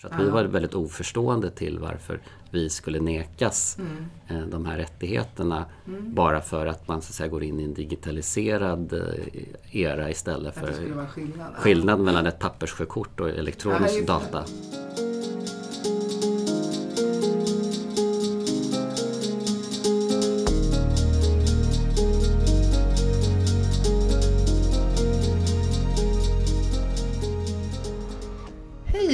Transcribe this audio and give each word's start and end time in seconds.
Så 0.00 0.06
att 0.06 0.20
vi 0.20 0.28
var 0.30 0.44
väldigt 0.44 0.74
oförstående 0.74 1.50
till 1.50 1.78
varför 1.78 2.20
vi 2.50 2.68
skulle 2.70 3.00
nekas 3.00 3.78
Mm. 3.78 4.04
eh, 4.42 4.48
de 4.48 4.66
här 4.66 4.76
rättigheterna 4.76 5.64
bara 6.06 6.40
för 6.40 6.66
att 6.66 6.88
man 6.88 7.02
så 7.02 7.10
att 7.10 7.14
säga, 7.14 7.28
går 7.28 7.42
in 7.42 7.60
i 7.60 7.64
en 7.64 7.74
digitaliserad 7.74 8.92
eh, 8.92 9.76
era 9.76 10.10
istället 10.10 10.54
för 10.54 10.94
vara 10.94 11.06
skillnad. 11.06 11.46
Ja. 11.54 11.60
skillnad 11.60 12.00
mellan 12.00 12.26
ett 12.26 12.38
papperssjökort 12.38 13.20
och 13.20 13.28
Ja, 13.28 13.32
elektronisk 13.34 13.94
det. 14.00 14.06
data. 14.06 14.44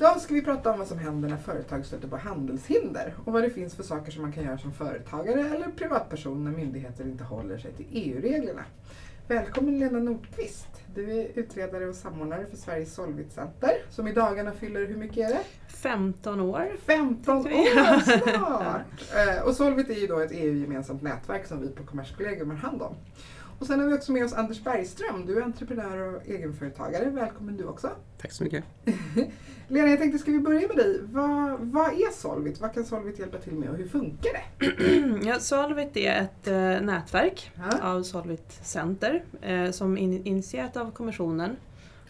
Idag 0.00 0.20
ska 0.20 0.34
vi 0.34 0.42
prata 0.42 0.70
om 0.70 0.78
vad 0.78 0.88
som 0.88 0.98
händer 0.98 1.28
när 1.28 1.36
företag 1.36 1.86
stöter 1.86 2.08
på 2.08 2.16
handelshinder 2.16 3.14
och 3.24 3.32
vad 3.32 3.42
det 3.42 3.50
finns 3.50 3.74
för 3.74 3.82
saker 3.82 4.12
som 4.12 4.22
man 4.22 4.32
kan 4.32 4.44
göra 4.44 4.58
som 4.58 4.72
företagare 4.72 5.40
eller 5.40 5.70
privatperson 5.76 6.44
när 6.44 6.50
myndigheter 6.50 7.04
inte 7.04 7.24
håller 7.24 7.58
sig 7.58 7.72
till 7.72 7.86
EU-reglerna. 7.90 8.64
Välkommen 9.28 9.78
Lena 9.78 9.98
Nordqvist. 9.98 10.68
Du 10.94 11.20
är 11.20 11.28
utredare 11.34 11.88
och 11.88 11.94
samordnare 11.94 12.46
för 12.50 12.56
Sveriges 12.56 12.94
Solvit-center 12.94 13.70
som 13.90 14.08
i 14.08 14.12
dagarna 14.12 14.52
fyller, 14.52 14.86
hur 14.86 14.96
mycket 14.96 15.30
är 15.30 15.34
det? 15.34 15.44
15 15.68 16.40
år. 16.40 16.72
15 16.86 17.44
Tyckte 17.44 17.58
vi. 17.58 17.80
år 17.80 18.00
snart! 18.00 19.28
Eh, 19.38 19.42
och 19.42 19.54
Solvit 19.54 19.90
är 19.90 20.00
ju 20.00 20.06
då 20.06 20.18
ett 20.18 20.32
EU-gemensamt 20.32 21.02
nätverk 21.02 21.46
som 21.46 21.60
vi 21.60 21.68
på 21.68 21.82
Kommerskollegium 21.82 22.50
har 22.50 22.56
hand 22.56 22.82
om. 22.82 22.94
Och 23.60 23.66
sen 23.66 23.80
har 23.80 23.86
vi 23.86 23.94
också 23.94 24.12
med 24.12 24.24
oss 24.24 24.32
Anders 24.32 24.64
Bergström. 24.64 25.26
Du 25.26 25.38
är 25.38 25.42
entreprenör 25.42 25.98
och 26.16 26.26
egenföretagare. 26.26 27.10
Välkommen 27.10 27.56
du 27.56 27.64
också. 27.64 27.90
Tack 28.20 28.32
så 28.32 28.44
mycket. 28.44 28.64
Lena, 29.68 29.88
jag 29.88 29.98
tänkte, 29.98 30.18
ska 30.18 30.30
vi 30.32 30.40
börja 30.40 30.68
med 30.68 30.76
dig? 30.76 31.00
Vad, 31.02 31.60
vad 31.60 31.86
är 31.92 32.12
Solvit? 32.12 32.60
Vad 32.60 32.74
kan 32.74 32.84
Solvit 32.84 33.18
hjälpa 33.18 33.38
till 33.38 33.52
med 33.52 33.70
och 33.70 33.76
hur 33.76 33.88
funkar 33.88 34.30
det? 34.32 34.66
Ja, 35.28 35.38
Solvit 35.40 35.96
är 35.96 36.20
ett 36.22 36.48
eh, 36.48 36.86
nätverk 36.86 37.50
Ja. 37.70 37.78
av 37.88 38.02
Solvit 38.02 38.58
Center 38.62 39.24
eh, 39.40 39.70
som 39.70 39.98
in, 39.98 40.26
initierat 40.26 40.76
av 40.76 40.90
kommissionen. 40.90 41.56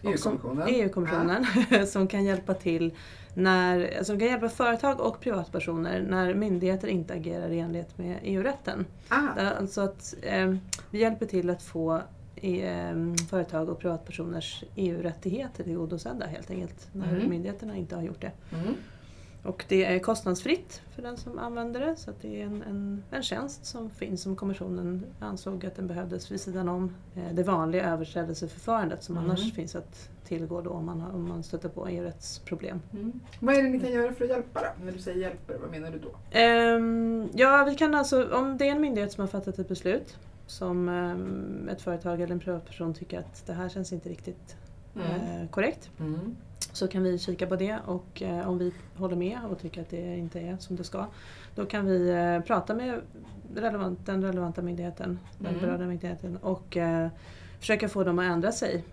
och 0.03 0.19
som- 0.19 0.33
EU-kommissionen? 0.33 0.67
EU-kommissionen 0.69 1.45
som 1.87 2.07
kan 2.07 2.23
hjälpa 2.23 2.53
till 2.53 2.93
när, 3.33 4.03
som 4.03 4.19
kan 4.19 4.27
hjälpa 4.27 4.49
företag 4.49 4.99
och 4.99 5.19
privatpersoner 5.19 6.01
när 6.09 6.33
myndigheter 6.33 6.87
inte 6.87 7.13
agerar 7.13 7.49
i 7.49 7.59
enlighet 7.59 7.97
med 7.97 8.19
EU-rätten. 8.23 8.85
Ah, 9.09 9.27
är 9.37 9.51
alltså 9.57 9.81
att 9.81 10.15
eh, 10.21 10.55
vi 10.91 10.99
hjälper 10.99 11.25
till 11.25 11.49
att 11.49 11.63
få 11.63 12.01
eh, 12.35 13.15
företag 13.29 13.69
och 13.69 13.79
privatpersoners 13.79 14.63
EU-rättigheter 14.75 15.63
tillgodosedda 15.63 16.25
helt 16.25 16.51
enkelt 16.51 16.87
när 16.91 17.11
Mhm. 17.19 17.29
myndigheterna 17.29 17.75
inte 17.75 17.95
har 17.95 18.03
gjort 18.03 18.21
det. 18.21 18.31
mm. 18.53 18.73
Och 19.43 19.65
det 19.67 19.85
är 19.85 19.99
kostnadsfritt 19.99 20.81
för 20.95 21.01
den 21.01 21.17
som 21.17 21.39
använder 21.39 21.79
det 21.79 21.95
så 21.95 22.11
det 22.21 22.41
är 22.41 22.45
en, 22.45 22.61
en, 22.63 23.03
en 23.11 23.23
tjänst 23.23 23.65
som 23.65 23.89
finns 23.89 24.21
som 24.21 24.35
Kommissionen 24.35 25.05
ansåg 25.19 25.65
att 25.65 25.75
den 25.75 25.87
behövdes 25.87 26.31
vid 26.31 26.41
sidan 26.41 26.69
om 26.69 26.95
eh, 27.15 27.33
det 27.33 27.43
vanliga 27.43 27.85
överträdelseförfarandet 27.93 29.03
som 29.03 29.15
Mhm. 29.15 29.23
annars 29.25 29.53
finns 29.53 29.75
att 29.75 30.09
tillgå 30.23 30.61
då 30.61 30.69
om 30.69 30.85
man, 30.85 31.01
om 31.01 31.27
man 31.29 31.43
stöter 31.43 31.69
på 31.69 31.87
EU-rättsproblem. 31.87 32.81
Mm. 32.93 33.19
Vad 33.39 33.55
är 33.55 33.63
det 33.63 33.69
ni 33.69 33.79
kan 33.79 33.91
göra 33.91 34.13
för 34.13 34.23
att 34.23 34.29
hjälpa 34.29 34.59
då? 34.61 34.85
När 34.85 34.91
du 34.91 34.99
säger 34.99 35.19
hjälper, 35.21 35.57
vad 35.61 35.71
menar 35.71 35.91
du 35.91 35.99
då? 35.99 36.37
Ehm, 36.39 37.29
ja, 37.33 37.63
vi 37.69 37.75
kan 37.75 37.95
alltså, 37.95 38.35
om 38.35 38.57
det 38.57 38.67
är 38.67 38.71
en 38.71 38.81
myndighet 38.81 39.11
som 39.11 39.21
har 39.21 39.27
fattat 39.27 39.59
ett 39.59 39.67
beslut 39.67 40.17
som 40.47 40.89
ehm, 40.89 41.69
ett 41.71 41.81
företag 41.81 42.21
eller 42.21 42.33
en 42.33 42.39
privatperson 42.39 42.93
tycker 42.93 43.19
att 43.19 43.45
det 43.45 43.53
här 43.53 43.69
känns 43.69 43.93
inte 43.93 44.09
riktigt 44.09 44.55
eh, 44.95 45.49
korrekt 45.49 45.89
Mm. 45.99 46.35
Så 46.73 46.87
kan 46.87 47.03
vi 47.03 47.17
kika 47.19 47.47
på 47.47 47.55
det 47.55 47.77
och 47.85 48.21
eh, 48.21 48.49
om 48.49 48.57
vi 48.57 48.73
håller 48.97 49.15
med 49.15 49.39
och 49.51 49.59
tycker 49.59 49.81
att 49.81 49.89
det 49.89 50.17
inte 50.17 50.39
är 50.39 50.57
som 50.57 50.75
det 50.75 50.83
ska 50.83 51.05
då 51.55 51.65
kan 51.65 51.85
vi 51.85 52.09
eh, 52.09 52.39
prata 52.47 52.73
med 52.75 53.01
relevant, 53.55 54.05
den 54.05 54.23
relevanta 54.23 54.61
myndigheten, 54.61 55.19
den 55.37 55.47
Mm. 55.55 55.61
berörda 55.61 55.85
myndigheten 55.85 56.37
och 56.37 56.77
eh, 56.77 57.09
försöka 57.59 57.89
få 57.89 58.03
dem 58.03 58.19
att 58.19 58.25
ändra 58.25 58.51
sig 58.51 58.83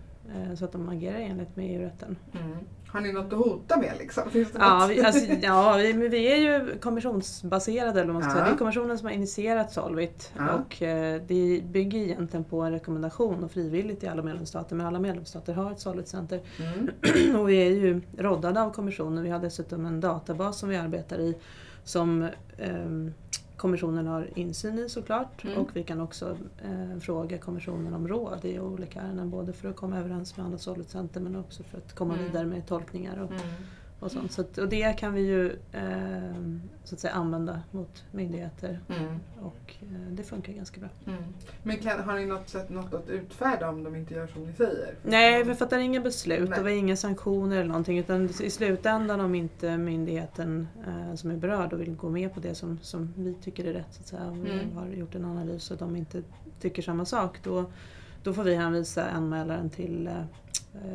så 0.55 0.65
att 0.65 0.71
de 0.71 0.89
agerar 0.89 1.19
enligt 1.19 1.55
med 1.55 1.65
EU-rätten. 1.75 2.17
Mm. 2.33 2.57
Har 2.87 3.01
ni 3.01 3.13
något 3.13 3.33
att 3.33 3.39
hota 3.39 3.77
med 3.77 3.93
liksom? 3.99 4.23
Ja, 4.59 4.85
vi, 4.89 5.01
alltså, 5.03 5.33
ja 5.41 5.75
vi, 5.77 5.93
men 5.93 6.09
vi 6.09 6.31
är 6.31 6.35
ju 6.35 6.77
kommissionsbaserade 6.79 8.01
eller 8.01 8.13
man 8.13 8.21
ska 8.21 8.31
Ja. 8.31 8.35
säga. 8.35 8.45
Det 8.45 8.51
är 8.51 8.57
kommissionen 8.57 8.97
som 8.97 9.07
har 9.07 9.13
initierat 9.13 9.71
Solvit 9.73 10.33
Ja. 10.37 10.49
och 10.53 10.81
eh, 10.81 11.21
det 11.27 11.61
bygger 11.65 11.99
egentligen 11.99 12.43
på 12.43 12.61
en 12.61 12.71
rekommendation 12.71 13.43
och 13.43 13.51
frivilligt 13.51 14.03
i 14.03 14.07
alla 14.07 14.21
medlemsstater 14.21 14.75
men 14.75 14.85
alla 14.85 14.99
medlemsstater 14.99 15.53
har 15.53 15.71
ett 15.71 15.79
Solvit-center 15.79 16.39
Mm. 16.59 17.35
och 17.39 17.49
vi 17.49 17.55
är 17.67 17.69
ju 17.71 18.01
råddade 18.17 18.61
av 18.61 18.71
kommissionen. 18.73 19.23
Vi 19.23 19.29
har 19.29 19.39
dessutom 19.39 19.85
en 19.85 19.99
databas 20.01 20.59
som 20.59 20.69
vi 20.69 20.75
arbetar 20.77 21.19
i 21.19 21.35
som 21.83 22.27
ehm, 22.57 23.13
kommissionen 23.57 24.07
har 24.07 24.27
insyn 24.35 24.79
i 24.79 24.89
såklart. 24.89 25.43
Mm. 25.43 25.57
Och 25.57 25.75
vi 25.75 25.83
kan 25.83 26.01
också 26.01 26.37
eh, 26.63 26.99
fråga 26.99 27.37
kommissionen 27.37 27.93
om 27.93 28.07
råd 28.07 28.45
i 28.45 28.59
olika 28.59 29.01
ärenden. 29.01 29.29
Både 29.29 29.53
för 29.53 29.69
att 29.69 29.75
komma 29.75 29.99
överens 29.99 30.37
med 30.37 30.45
andra 30.45 30.57
Solvit 30.57 30.89
Center 30.89 31.21
men 31.21 31.35
också 31.35 31.63
för 31.63 31.77
att 31.77 31.95
komma 31.95 32.13
Mm. 32.13 32.25
vidare 32.25 32.45
med 32.45 32.67
tolkningar 32.67 33.17
och, 33.17 33.31
Mm. 33.31 33.41
Och 33.99 34.11
sånt. 34.11 34.31
Så 34.31 34.41
att, 34.41 34.57
och 34.57 34.69
det 34.69 34.97
kan 34.97 35.13
vi 35.13 35.21
ju 35.21 35.55
ehm, 35.71 36.61
så 36.83 36.95
att 36.95 37.01
säga 37.01 37.13
använda 37.13 37.61
mot 37.71 38.03
myndigheter. 38.11 38.79
Mm. 38.89 39.19
Och 39.41 39.75
eh, 39.81 40.11
det 40.11 40.23
funkar 40.23 40.53
ganska 40.53 40.79
bra. 40.79 40.89
Mm. 41.07 41.23
Men 41.63 41.77
kan, 41.77 41.99
har 42.03 42.15
ni 42.15 42.25
något, 42.25 42.49
sätt, 42.49 42.69
något 42.69 42.93
att 42.93 43.09
utfärda 43.09 43.69
om 43.69 43.83
de 43.83 43.95
inte 43.95 44.13
gör 44.13 44.27
som 44.27 44.43
ni 44.45 44.53
säger? 44.53 44.95
Nej, 45.03 45.43
vi 45.43 45.55
fattar 45.55 45.79
inga 45.79 46.01
beslut 46.01 46.49
Nej. 46.49 46.59
och 46.59 46.67
vi 46.67 46.71
har 46.71 46.77
inga 46.77 46.95
sanktioner 46.95 47.55
eller 47.55 47.67
någonting. 47.67 47.97
Utan 47.99 48.29
i 48.41 48.49
slutändan 48.49 49.19
om 49.21 49.35
inte 49.35 49.77
myndigheten 49.77 50.67
eh, 50.87 51.15
som 51.15 51.31
är 51.31 51.37
berörd 51.37 51.73
och 51.73 51.81
vill 51.81 51.95
gå 51.95 52.09
med 52.09 52.33
på 52.33 52.39
det 52.39 52.55
som, 52.55 52.79
som 52.81 53.13
vi 53.17 53.33
tycker 53.33 53.65
är 53.65 53.73
rätt, 53.73 53.87
så 53.93 54.01
att 54.01 54.07
säga, 54.07 54.25
och 54.29 54.45
vi 54.45 54.51
Mm. 54.51 54.77
har 54.77 54.87
gjort 54.87 55.15
en 55.15 55.25
analys 55.25 55.71
och 55.71 55.77
de 55.77 55.95
inte 55.95 56.21
tycker 56.61 56.81
samma 56.81 57.05
sak, 57.05 57.39
då, 57.43 57.65
då 58.23 58.33
får 58.33 58.43
vi 58.43 58.55
hänvisa 58.55 59.09
anmälaren 59.09 59.69
till, 59.69 60.07
eh, 60.07 60.23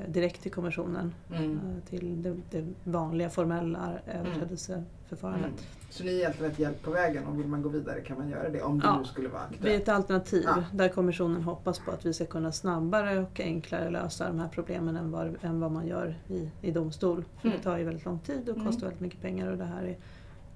direkt 0.09 0.43
till 0.43 0.53
kommissionen. 0.53 1.15
Mm. 1.35 1.53
eh, 1.57 1.89
Till 1.91 2.23
det, 2.23 2.37
det 2.51 2.65
vanliga 2.85 3.31
formella 3.31 3.93
överträdelseförfarandet. 4.07 5.45
Mm. 5.45 5.65
Så 5.91 6.05
ni 6.05 6.11
är 6.11 6.15
egentligen 6.19 6.53
ett 6.53 6.59
hjälp 6.59 6.83
på 6.83 6.91
vägen 6.91 7.25
och 7.27 7.39
vill 7.39 7.47
man 7.47 7.62
gå 7.62 7.69
vidare 7.69 8.01
kan 8.01 8.19
man 8.19 8.29
göra 8.29 8.49
det 8.49 8.62
om 8.62 8.79
det 8.81 8.87
Ja. 8.87 8.99
nu 8.99 9.05
skulle 9.05 9.29
vara 9.29 9.43
Vi 9.49 9.55
är 9.55 9.59
aktuellt. 9.59 9.83
ett 9.83 9.89
alternativ 9.89 10.43
Ja. 10.47 10.65
där 10.73 10.89
kommissionen 10.89 11.43
hoppas 11.43 11.79
på 11.79 11.91
att 11.91 12.07
vi 12.07 12.12
ska 12.15 12.27
kunna 12.27 12.53
snabbare 12.53 13.19
och 13.19 13.41
enklare 13.41 13.91
lösa 13.91 14.27
de 14.29 14.39
här 14.41 14.49
problemen 14.49 14.97
än 14.97 15.11
vad, 15.11 15.37
än 15.43 15.61
vad 15.61 15.73
man 15.73 15.87
gör 15.87 16.19
i, 16.29 16.51
i 16.62 16.71
domstol. 16.71 17.25
För 17.41 17.49
Mm. 17.49 17.59
det 17.59 17.65
tar 17.65 17.79
ju 17.79 17.85
väldigt 17.85 18.05
lång 18.05 18.19
tid 18.19 18.49
och 18.49 18.55
Mm. 18.56 18.67
kostar 18.67 18.83
väldigt 18.87 19.01
mycket 19.01 19.21
pengar 19.21 19.51
och 19.51 19.59
det 19.59 19.65
här 19.65 19.83
är 19.83 19.97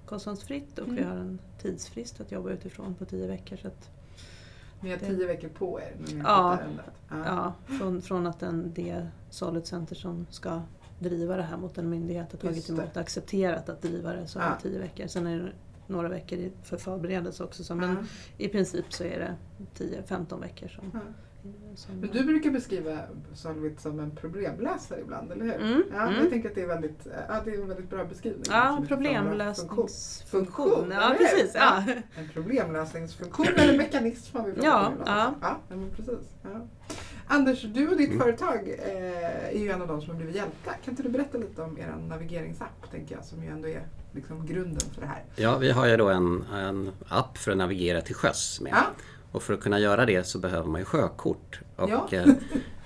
kostnadsfritt 0.06 0.78
och 0.78 0.88
vi 0.88 0.98
Mm. 0.98 1.10
har 1.10 1.16
en 1.16 1.38
tidsfrist 1.62 2.20
att 2.20 2.32
jobba 2.32 2.50
utifrån 2.50 2.94
på 2.94 3.04
tio 3.04 3.26
veckor. 3.26 3.56
Så 3.56 3.68
Ni 4.80 4.90
har 4.90 4.98
tio 4.98 5.26
veckor 5.26 5.48
på 5.48 5.80
er 5.80 6.22
har 6.22 6.58
Ja. 6.58 6.58
Ja. 7.10 7.16
ja, 7.68 7.74
från, 7.78 8.02
från 8.02 8.26
att 8.26 8.40
den, 8.40 8.72
det 8.74 9.06
Solid 9.30 9.66
Center 9.66 9.94
som 9.96 10.26
ska 10.30 10.62
driva 10.98 11.36
det 11.36 11.42
här 11.42 11.56
mot 11.56 11.78
en 11.78 11.90
myndighet 11.90 12.32
har 12.32 12.38
tagit 12.38 12.70
emot 12.70 12.90
och 12.96 12.96
accepterat 13.02 13.68
att 13.68 13.82
driva 13.82 14.12
det 14.12 14.26
så 14.26 14.38
är 14.38 14.42
Ja. 14.42 14.56
tio 14.62 14.78
veckor. 14.78 15.06
Sen 15.06 15.26
är 15.26 15.38
det 15.38 15.52
några 15.86 16.08
veckor 16.08 16.50
för 16.62 16.76
förberedelse 16.76 17.44
också. 17.44 17.64
Så, 17.64 17.74
men 17.74 18.08
i 18.38 18.48
princip 18.48 18.92
så 18.92 19.04
är 19.04 19.18
det 19.18 19.34
10-15 20.08 20.40
veckor 20.40 20.68
som. 20.68 21.00
Som 21.76 21.94
Men 22.00 22.10
du 22.10 22.24
brukar 22.24 22.50
beskriva 22.50 22.98
Solvit 23.34 23.80
som 23.80 24.00
en 24.00 24.10
problemlösare 24.10 25.00
ibland, 25.00 25.32
eller 25.32 25.44
hur? 25.44 25.54
Mm, 25.54 25.82
Ja, 25.92 26.02
mm. 26.08 26.20
Jag 26.20 26.30
tänker 26.30 26.48
att 26.48 26.54
det 26.54 26.62
är, 26.62 26.66
väldigt, 26.66 27.06
ja, 27.28 27.40
det 27.44 27.50
är 27.50 27.60
en 27.62 27.68
väldigt 27.68 27.90
bra 27.90 28.04
beskrivning. 28.04 28.42
Ja, 28.50 28.66
funktion. 28.76 28.86
problemlösningsfunktion. 28.86 29.88
Funktion, 30.26 30.90
Ja, 30.90 31.14
precis. 31.18 31.52
Ja. 31.54 31.82
En 32.16 32.28
problemlösningsfunktion 32.34 33.46
eller 33.56 33.78
mekanism 33.78 34.36
har 34.38 34.44
vi 34.46 34.52
pratat 34.52 34.64
Ja, 34.66 34.86
om 34.88 34.94
ja. 35.06 35.34
ja 35.42 35.76
men 35.76 35.90
precis. 35.96 36.28
Ja. 36.42 36.66
Anders, 37.30 37.62
du 37.62 37.88
och 37.88 37.96
ditt 37.96 38.08
Mm. 38.08 38.20
företag 38.20 38.68
eh, 38.68 39.48
är 39.54 39.58
ju 39.58 39.70
en 39.70 39.82
av 39.82 39.88
de 39.88 40.00
som 40.00 40.10
har 40.10 40.16
blivit 40.16 40.36
hjälpta. 40.36 40.70
Kan 40.84 40.92
inte 40.92 41.02
du 41.02 41.08
berätta 41.08 41.38
lite 41.38 41.62
om 41.62 41.78
er 41.78 41.94
navigeringsapp, 42.08 42.90
tänker 42.90 43.14
jag, 43.14 43.24
som 43.24 43.42
ju 43.44 43.48
ändå 43.50 43.68
är 43.68 43.82
liksom 44.12 44.46
grunden 44.46 44.80
för 44.94 45.00
det 45.00 45.06
här? 45.06 45.24
Ja, 45.36 45.58
vi 45.58 45.70
har 45.70 45.86
ju 45.86 45.96
då 45.96 46.08
en, 46.08 46.44
en 46.54 46.90
app 47.08 47.38
för 47.38 47.50
att 47.50 47.56
navigera 47.56 48.00
till 48.00 48.14
sjöss 48.14 48.60
med. 48.60 48.74
Och 49.32 49.42
för 49.42 49.54
att 49.54 49.60
kunna 49.60 49.78
göra 49.78 50.06
det 50.06 50.26
så 50.26 50.38
behöver 50.38 50.68
man 50.68 50.80
ju 50.80 50.84
sjökort. 50.84 51.60
Och 51.76 51.90
Ja. 51.90 52.08
eh, 52.12 52.26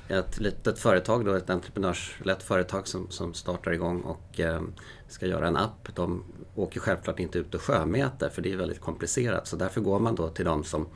ett 0.09 0.41
litet 0.41 0.79
företag, 0.79 1.25
då, 1.25 1.35
ett 1.35 1.51
entreprenörslett 1.51 2.43
företag 2.43 2.89
som, 2.89 3.11
som 3.11 3.35
startar 3.35 3.73
igång 3.73 4.01
och 4.01 4.41
eh, 4.41 4.61
ska 5.09 5.27
göra 5.27 5.47
en 5.49 5.57
app. 5.57 5.89
De 5.95 6.25
åker 6.55 6.81
självklart 6.81 7.19
inte 7.21 7.39
ut 7.39 7.55
och 7.55 7.63
sjömäter 7.63 8.29
för 8.29 8.43
det 8.43 8.53
är 8.53 8.57
väldigt 8.57 8.81
komplicerat. 8.81 9.47
Så 9.47 9.57
därför 9.57 9.81
går 9.81 9.99
man 10.01 10.15
då 10.15 10.29
till 10.29 10.45
de 10.45 10.65
som, 10.65 10.87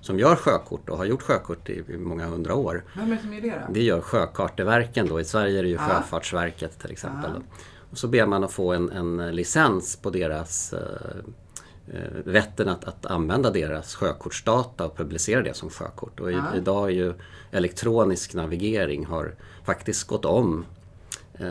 som 0.00 0.18
gör 0.18 0.36
sjökort 0.36 0.88
och 0.88 0.98
har 0.98 1.04
gjort 1.04 1.22
sjökort 1.22 1.68
i, 1.68 1.84
i 1.88 1.96
många 1.98 2.26
hundra 2.26 2.54
år. 2.54 2.84
Vem 2.96 3.12
är 3.12 3.16
det 3.16 3.22
som 3.22 3.34
gör 3.34 3.40
det 3.40 3.62
då? 3.66 3.72
Det 3.72 3.82
gör 3.82 4.00
Sjökarteverken 4.00 5.06
då. 5.08 5.20
I 5.20 5.24
Sverige 5.24 5.58
är 5.58 5.62
det 5.62 5.68
ju 5.68 5.74
Ja. 5.74 5.80
Sjöfartsverket 5.88 6.78
till 6.80 6.90
exempel. 6.90 7.30
Och 7.90 7.98
så 7.98 8.08
ber 8.08 8.26
man 8.26 8.44
att 8.44 8.52
få 8.52 8.72
en, 8.72 8.90
en 8.90 9.36
licens 9.36 9.96
på 9.96 10.10
deras 10.10 10.72
eh, 10.72 10.80
rätten 12.24 12.68
att, 12.68 12.84
att 12.84 13.06
använda 13.06 13.50
deras 13.50 13.94
sjökortsdata 13.94 14.86
och 14.86 14.96
publicera 14.96 15.42
det 15.42 15.54
som 15.54 15.70
sjökort. 15.70 16.20
Och 16.20 16.30
i, 16.30 16.34
Ja. 16.34 16.56
idag 16.56 16.88
är 16.88 16.94
ju 16.94 17.14
elektronisk 17.50 18.34
navigering 18.34 19.06
har 19.06 19.34
faktiskt 19.64 20.06
gått 20.06 20.24
om 20.24 20.64
eh, 21.38 21.46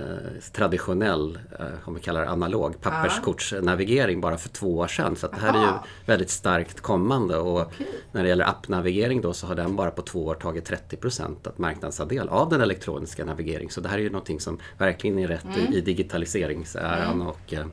traditionell, 0.52 1.40
eh, 1.60 1.66
om 1.86 1.96
vi 1.96 2.02
kallar 2.02 2.22
det 2.22 2.30
analog, 2.30 2.82
papperskortsnavigering 2.82 4.22
bara 4.22 4.38
för 4.38 4.50
två 4.50 4.78
år 4.78 4.88
sedan. 4.88 5.16
Så 5.16 5.28
det 5.28 5.36
här 5.36 5.54
är 5.54 5.62
ju 5.62 5.68
Aha. 5.68 5.86
väldigt 6.06 6.30
starkt 6.30 6.82
kommande. 6.82 7.38
Och 7.38 7.62
Okej. 7.62 7.88
när 8.12 8.24
det 8.24 8.30
gäller 8.30 8.50
appnavigering 8.50 9.22
då 9.22 9.34
så 9.34 9.48
har 9.48 9.56
den 9.56 9.76
bara 9.76 9.92
på 9.92 10.02
två 10.02 10.26
år 10.26 10.36
tagit 10.36 10.70
30% 10.70 11.48
att 11.48 11.58
marknadsandel 11.58 12.30
av 12.30 12.50
den 12.50 12.62
elektroniska 12.62 13.26
navigering. 13.26 13.70
Så 13.72 13.82
det 13.82 13.90
här 13.90 13.98
är 13.98 14.02
ju 14.02 14.10
någonting 14.10 14.40
som 14.40 14.60
verkligen 14.78 15.20
är 15.20 15.28
rätt 15.28 15.58
i, 15.58 15.78
i 15.78 15.82
digitaliseringsäran. 15.82 17.22
Och, 17.22 17.54
eh, 17.54 17.66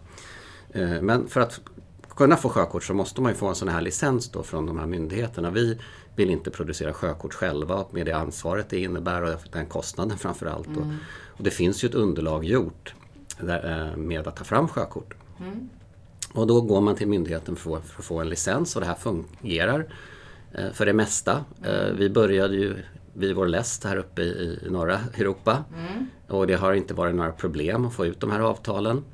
eh, 0.72 1.02
men 1.02 1.28
för 1.28 1.40
att 1.40 1.60
kunna 2.16 2.36
få 2.36 2.48
sjökort 2.48 2.84
så 2.84 2.94
måste 2.94 3.20
man 3.20 3.32
ju 3.32 3.36
få 3.38 3.46
en 3.48 3.54
sån 3.54 3.68
här 3.68 3.80
licens 3.80 4.28
då 4.30 4.42
från 4.42 4.66
de 4.66 4.78
här 4.78 4.86
myndigheterna. 4.86 5.50
Vi 5.50 5.78
vill 6.16 6.30
inte 6.30 6.50
producera 6.50 6.92
sjökort 6.92 7.34
själva 7.34 7.84
med 7.90 8.06
det 8.06 8.12
ansvaret 8.12 8.68
det 8.68 8.78
innebär 8.82 9.22
och 9.22 9.40
den 9.52 9.66
kostnaden 9.66 10.18
framför 10.18 10.46
allt. 10.46 10.66
Och, 10.76 10.84
och 11.36 11.44
det 11.44 11.50
finns 11.50 11.84
ju 11.84 11.88
ett 11.88 11.94
underlag 11.94 12.44
gjort 12.44 12.94
där, 13.40 13.90
eh, 13.92 13.96
med 13.96 14.26
att 14.28 14.36
ta 14.36 14.44
fram 14.44 14.68
sjökort. 14.68 15.14
Och 16.34 16.46
då 16.46 16.60
går 16.60 16.80
man 16.80 16.94
till 16.96 17.08
myndigheten 17.08 17.56
för, 17.56 17.76
att 17.76 17.82
få- 17.84 17.88
för 17.88 17.98
att 18.02 18.04
få 18.06 18.20
en 18.20 18.28
licens 18.28 18.74
och 18.76 18.80
det 18.80 18.86
här 18.86 18.94
fungerar 18.94 19.86
eh, 20.52 20.70
för 20.72 20.86
det 20.86 20.92
mesta. 20.92 21.44
Eh, 21.64 21.92
Vi 21.98 22.10
började 22.10 22.54
ju 22.56 22.76
vid 23.14 23.34
vår 23.36 23.46
läst 23.46 23.84
här 23.84 23.96
uppe 23.96 24.22
i, 24.22 24.58
i 24.66 24.70
norra 24.70 24.98
Europa 25.16 25.64
och 26.28 26.46
det 26.46 26.54
har 26.54 26.72
inte 26.72 26.94
varit 26.94 27.14
några 27.14 27.32
problem 27.32 27.86
att 27.86 27.94
få 27.94 28.06
ut 28.06 28.20
de 28.20 28.30
här 28.30 28.40
avtalen. 28.40 29.04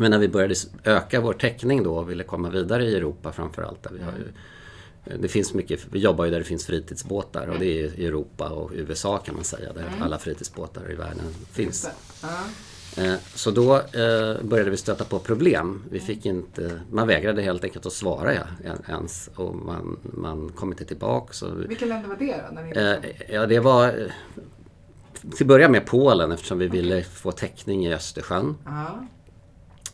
Men 0.00 0.10
när 0.10 0.18
vi 0.18 0.28
började 0.28 0.54
öka 0.84 1.20
vår 1.20 1.32
täckning 1.32 1.82
då 1.82 1.96
och 1.96 2.10
ville 2.10 2.24
komma 2.24 2.50
vidare 2.50 2.84
i 2.84 2.96
Europa 2.96 3.32
framförallt. 3.32 3.82
Där 3.82 3.90
vi 3.90 4.02
har 4.02 4.12
ju, 4.12 5.18
det 5.18 5.28
finns 5.28 5.54
mycket, 5.54 5.86
vi 5.92 5.98
jobbar 5.98 6.24
ju 6.24 6.30
där 6.30 6.38
det 6.38 6.44
finns 6.44 6.66
fritidsbåtar 6.66 7.46
och 7.46 7.58
det 7.58 7.66
är 7.66 8.00
i 8.00 8.06
Europa 8.06 8.48
och 8.48 8.70
USA 8.74 9.18
kan 9.18 9.34
man 9.34 9.44
säga 9.44 9.72
där 9.72 9.92
alla 10.00 10.18
fritidsbåtar 10.18 10.92
i 10.92 10.94
världen 10.94 11.24
finns. 11.52 11.88
Eh, 12.96 13.14
Så 13.34 13.50
då 13.50 13.76
eh, 13.76 14.42
började 14.42 14.70
vi 14.70 14.76
stöta 14.76 15.04
på 15.04 15.18
problem. 15.18 15.82
Vi 15.90 16.00
fick 16.00 16.26
inte, 16.26 16.80
man 16.90 17.08
vägrade 17.08 17.42
helt 17.42 17.64
enkelt 17.64 17.86
att 17.86 17.92
svara 17.92 18.32
ens 18.88 19.30
och 19.34 19.54
man, 19.56 19.98
man 20.02 20.52
kom 20.54 20.72
inte 20.72 20.84
tillbaka. 20.84 21.46
Vilka 21.68 21.86
länder 21.86 22.08
var 22.08 22.16
det 22.16 22.44
då? 22.48 22.54
När 22.54 22.62
ni 22.62 23.06
eh, 23.28 23.34
ja, 23.34 23.46
det 23.46 23.60
var 23.60 23.86
eh, 23.88 23.92
till 25.20 25.44
att 25.44 25.48
börja 25.48 25.68
med 25.68 25.86
Polen 25.86 26.32
eftersom 26.32 26.58
vi 26.58 26.68
ville 26.68 27.02
få 27.02 27.32
täckning 27.32 27.86
i 27.86 27.94
Östersjön 27.94 28.56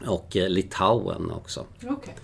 och 0.07 0.37
eh, 0.37 0.49
Litauen 0.49 1.31
också. 1.31 1.65
okej. 1.89 2.15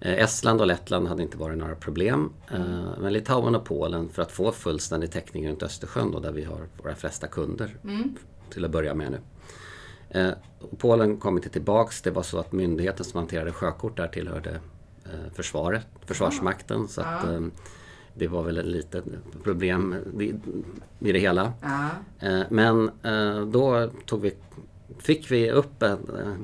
Eh, 0.00 0.12
Estland 0.24 0.60
och 0.60 0.66
Lettland 0.66 1.08
hade 1.08 1.22
inte 1.22 1.38
varit 1.38 1.58
några 1.58 1.74
problem. 1.74 2.32
Eh, 2.50 2.60
Men 2.98 3.12
Litauen 3.12 3.54
och 3.54 3.64
Polen 3.64 4.08
för 4.08 4.22
att 4.22 4.32
få 4.32 4.52
fullständig 4.52 5.10
täckning 5.12 5.48
runt 5.48 5.62
Östersjön 5.62 6.10
då, 6.10 6.20
där 6.20 6.32
vi 6.32 6.44
har 6.44 6.60
våra 6.82 6.94
flesta 6.94 7.26
kunder 7.26 7.76
till 8.50 8.64
att 8.64 8.70
börja 8.70 8.94
med 8.94 9.10
nu. 9.12 9.20
Polen 10.78 11.16
kom 11.16 11.36
inte 11.36 11.48
tillbaks. 11.48 12.02
Det 12.02 12.10
var 12.10 12.22
så 12.22 12.38
att 12.38 12.52
myndigheten 12.52 13.04
som 13.04 13.18
hanterade 13.18 13.52
sjökort 13.52 13.96
där 13.96 14.08
tillhörde 14.08 14.60
försvaret, 15.34 15.86
Försvarsmakten. 16.06 16.88
Så 16.88 17.00
att, 17.00 17.24
eh, 17.24 17.40
det 18.14 18.28
var 18.28 18.42
väl 18.42 18.58
ett 18.58 18.66
litet 18.66 19.04
problem 19.44 19.94
i, 20.20 20.32
det 21.12 21.18
hela. 21.18 21.52
Ja. 21.62 21.88
Eh, 22.28 22.40
Men 22.50 22.90
då 23.52 23.90
tog 24.06 24.20
vi, 24.20 24.34
fick 24.98 25.30
vi 25.30 25.50
upp 25.50 25.82
eh, 25.82 25.96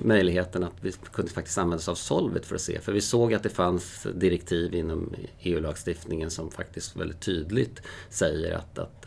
möjligheten 0.05 0.65
att 0.65 0.75
vi 0.81 0.93
kunde 1.12 1.31
faktiskt 1.31 1.59
använda 1.59 1.77
oss 1.77 1.89
av 1.89 1.95
Solvit 1.95 2.47
för 2.47 2.55
att 2.55 2.61
se. 2.61 2.81
För 2.81 2.93
vi 2.93 3.01
såg 3.01 3.35
att 3.35 3.43
det 3.43 3.49
fanns 3.49 4.06
direktiv 4.15 4.75
inom 4.75 5.15
EU-lagstiftningen 5.41 6.31
som 6.31 6.51
faktiskt 6.51 6.97
väldigt 6.97 7.21
tydligt 7.21 7.83
säger 8.09 8.55
att, 8.55 8.79
att 8.79 9.06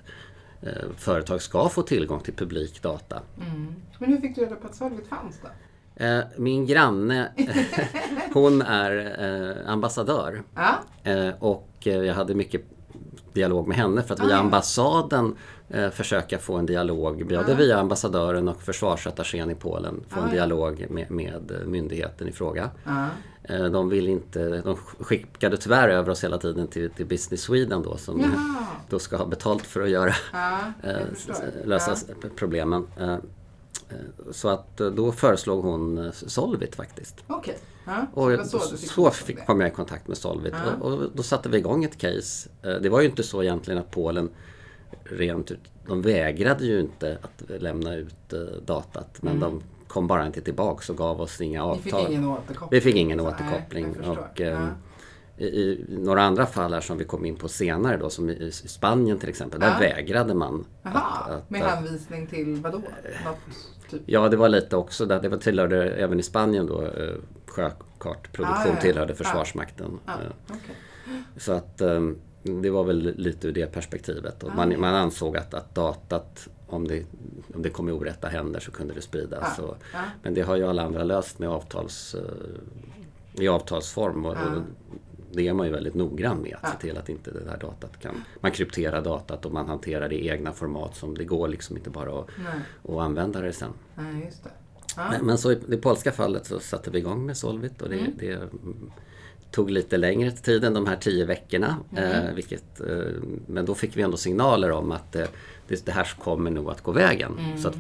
eh, 0.62 0.90
företag 0.98 1.42
ska 1.42 1.70
få 1.70 1.82
tillgång 1.82 2.20
till 2.20 2.34
publik 2.34 2.82
data. 2.82 3.22
Mm. 3.42 3.76
Men 4.00 4.10
hur 4.10 4.22
fick 4.22 4.36
du 4.36 4.42
reda 4.42 4.56
på 4.56 4.68
att 4.68 4.76
Solvit 4.76 5.08
fanns 5.08 5.40
då? 5.42 5.50
Eh, 6.06 6.24
Min 6.38 6.66
granne, 6.66 7.32
hon 8.34 8.62
är 8.62 9.24
eh, 9.66 9.72
ambassadör. 9.72 10.44
Ja, 10.56 10.84
Och 11.40 11.70
jag 11.82 12.14
hade 12.14 12.36
mycket 12.36 12.62
dialog 13.38 13.68
med 13.68 13.78
henne 13.78 14.04
för 14.04 14.14
att 14.14 14.20
via 14.20 14.28
Ah, 14.28 14.32
ja. 14.32 14.38
ambassaden 14.38 15.36
eh, 15.70 15.90
försöka 15.90 16.38
få 16.40 16.56
en 16.56 16.66
dialog, 16.66 17.28
både 17.28 17.56
via 17.56 17.78
ambassadören 17.80 18.48
och 18.48 18.62
försvarsattachén 18.62 19.52
i 19.52 19.56
Polen, 19.56 20.04
få 20.10 20.20
Ah, 20.20 20.24
en 20.24 20.28
ja. 20.30 20.34
dialog 20.36 20.86
med, 20.90 21.12
med 21.12 21.52
eh, 21.52 21.68
myndigheten 21.68 22.28
i 22.28 22.32
fråga. 22.32 22.70
ja. 22.86 23.08
Eh, 23.44 23.64
De 23.66 23.90
vill 23.90 24.08
inte, 24.08 24.62
de 24.62 24.76
skickade 24.76 25.58
tyvärr 25.58 25.90
över 25.90 26.10
oss 26.12 26.24
hela 26.24 26.38
tiden 26.38 26.68
till, 26.68 26.90
till 26.90 27.06
Business 27.06 27.42
Sweden 27.42 27.84
då 27.84 27.98
som 27.98 28.20
Jaha. 28.20 28.66
då 28.90 29.00
ska 29.00 29.18
ha 29.18 29.26
betalt 29.26 29.64
för 29.64 29.82
att 29.82 29.90
göra, 29.90 30.14
Ja, 30.34 30.60
eh, 30.84 30.98
lösa 31.66 31.96
Ja. 32.22 32.30
problemen. 32.36 32.88
Eh, 33.00 33.14
eh, 33.14 33.18
Så 34.32 34.50
att 34.50 34.78
då 34.78 35.12
föreslog 35.12 35.64
hon 35.64 36.12
Solvit 36.14 36.76
faktiskt. 36.76 37.16
Okej. 37.28 37.58
Så 38.14 38.22
Och 38.22 38.32
var 38.32 38.44
så 38.44 38.60
så 38.78 39.12
fick, 39.12 39.46
kom 39.46 39.62
jag 39.62 39.70
i 39.70 39.74
kontakt 39.74 40.08
med 40.08 40.18
Solvit 40.18 40.54
och, 40.82 40.92
och 40.92 41.10
då 41.14 41.24
satte 41.24 41.50
vi 41.50 41.58
igång 41.58 41.84
ett 41.84 41.98
case. 41.98 42.50
Eh, 42.64 42.72
Det 42.82 42.90
var 42.90 43.02
ju 43.02 43.08
inte 43.10 43.24
så 43.24 43.44
egentligen 43.44 43.80
att 43.80 43.92
Polen 43.92 44.30
rent 45.04 45.52
ut, 45.52 45.60
de 45.88 46.02
vägrade 46.02 46.66
ju 46.66 46.80
inte 46.80 47.18
att 47.22 47.62
lämna 47.62 47.96
ut 47.96 48.34
eh, 48.34 48.40
datat 48.66 49.18
men 49.22 49.40
de 49.40 49.62
kom 49.88 50.08
bara 50.08 50.26
inte 50.26 50.42
tillbaks 50.42 50.90
och 50.90 50.98
gav 50.98 51.22
oss 51.22 51.42
inga 51.42 51.64
Mm. 51.64 51.76
Ni 51.76 51.82
fick 51.82 51.94
avtal. 51.94 52.12
ingen 52.12 52.26
återkoppling? 52.26 52.68
Vi 52.72 52.82
fick 52.82 52.96
ingen 52.96 53.18
nej, 53.18 53.28
återkoppling. 53.28 53.86
jag 53.86 53.96
förstår. 53.96 54.18
och, 54.32 54.42
eh, 54.42 54.48
ja. 54.48 54.68
I, 55.38 55.86
några 55.90 56.24
andra 56.24 56.46
fall 56.46 56.74
här 56.74 56.82
som 56.82 56.98
vi 56.98 57.06
kom 57.06 57.26
in 57.26 57.36
på 57.36 57.48
senare 57.48 57.98
då, 57.98 58.10
som 58.10 58.30
i, 58.30 58.52
Spanien 58.52 59.20
till 59.20 59.30
exempel, 59.30 59.60
där 59.60 59.68
Ja. 59.72 59.80
vägrade 59.80 60.34
man. 60.34 60.66
Jaha, 60.84 61.00
att- 61.02 61.50
med 61.50 61.64
att- 61.64 61.70
hänvisning 61.72 62.28
till 62.28 62.56
vadå? 62.56 62.78
Något, 62.78 63.38
typ. 63.90 64.02
Ja, 64.06 64.30
det 64.30 64.38
var 64.38 64.50
lite 64.50 64.76
också 64.76 65.06
där. 65.06 65.22
Det 65.22 65.30
var 65.30 65.38
tillhörde 65.38 65.90
även 65.92 66.20
i 66.20 66.24
Spanien 66.24 66.66
då 66.68 66.82
eh, 66.82 67.16
sjökartproduktion 67.46 68.72
Ah, 68.72 68.76
ja, 68.76 68.82
tillhörde 68.82 69.14
Ah. 69.14 69.16
Försvarsmakten. 69.16 70.00
Ja, 70.06 70.14
Eh, 70.14 70.32
okej. 70.48 70.76
Så 71.38 71.52
att 71.52 71.82
eh, 71.82 72.02
det 72.44 72.70
var 72.70 72.84
väl 72.84 73.14
lite 73.18 73.48
ur 73.48 73.52
det 73.52 73.72
perspektivet. 73.74 74.44
Och 74.44 74.50
Ah, 74.52 74.56
man, 74.56 74.80
man 74.80 74.96
ansåg 74.96 75.38
att, 75.38 75.54
att 75.54 75.76
datat, 75.76 76.48
om 76.68 76.88
det, 76.88 77.04
om 77.56 77.62
det 77.62 77.70
kom 77.70 77.90
i 77.90 77.92
orätta 77.92 78.28
händer 78.28 78.60
så 78.60 78.72
kunde 78.72 78.94
det 78.94 79.02
spridas. 79.02 79.56
Ja, 79.58 79.64
Och. 79.64 79.78
Men 80.24 80.34
det 80.34 80.42
har 80.42 80.56
ju 80.56 80.68
alla 80.68 80.84
andra 80.84 81.04
löst 81.04 81.40
med 81.40 81.50
avtals, 81.50 82.16
eh, 82.16 83.44
i 83.44 83.48
avtalsform. 83.48 84.26
Och, 84.26 84.32
och 84.32 84.62
det 85.32 85.48
är 85.48 85.54
man 85.54 85.66
ju 85.68 85.72
väldigt 85.74 85.94
noggrann 85.94 86.42
med 86.42 86.56
att 86.62 86.72
se 86.72 86.78
till 86.88 86.98
att 86.98 87.10
inte 87.10 87.32
det 87.32 87.44
där 87.44 87.58
datat 87.58 88.00
kan... 88.02 88.24
Man 88.42 88.52
krypterar 88.52 89.02
datat 89.02 89.46
och 89.46 89.52
man 89.52 89.68
hanterar 89.68 90.10
det 90.10 90.16
i 90.16 90.30
egna 90.30 90.52
format 90.54 90.96
som 90.96 91.18
det 91.18 91.24
går 91.26 91.48
liksom 91.48 91.78
inte 91.78 91.90
bara 91.90 92.20
att, 92.20 92.28
att 92.90 93.00
använda 93.00 93.42
det 93.42 93.54
sen. 93.54 93.72
nej, 93.96 94.26
just 94.26 94.44
det. 94.44 94.50
Ja. 94.96 95.10
Men, 95.12 95.26
men 95.26 95.38
så 95.38 95.52
i 95.52 95.60
det 95.68 95.78
polska 95.78 96.12
fallet 96.12 96.46
så 96.46 96.60
satte 96.60 96.92
vi 96.92 97.00
igång 97.00 97.26
med 97.26 97.38
Solvit 97.38 97.82
och 97.82 97.90
det, 97.90 97.96
Mm. 98.00 98.12
det 98.18 98.32
mm, 98.34 98.92
tog 99.52 99.70
lite 99.72 99.98
längre 99.98 100.32
tid 100.32 100.64
än 100.64 100.74
de 100.74 100.86
här 100.88 100.96
tio 100.96 101.26
veckorna. 101.26 101.78
Mm. 101.92 102.12
Eh, 102.12 102.34
vilket, 102.34 102.80
eh, 102.80 102.98
men 103.48 103.66
då 103.66 103.76
fick 103.76 103.98
vi 103.98 104.02
ändå 104.02 104.18
signaler 104.18 104.72
om 104.72 104.92
att 104.92 105.16
eh, 105.16 105.26
det, 105.68 105.86
det 105.86 105.92
här 105.92 106.08
kommer 106.20 106.52
nog 106.52 106.70
att 106.70 106.82
gå 106.82 106.92
vägen. 106.92 107.38
Mm. 107.40 107.58
Så 107.58 107.68
att 107.68 107.78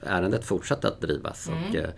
ärendet 0.00 0.44
fortsatte 0.44 0.88
att 0.88 1.00
drivas. 1.00 1.48
Och, 1.48 1.76
eh, 1.76 1.90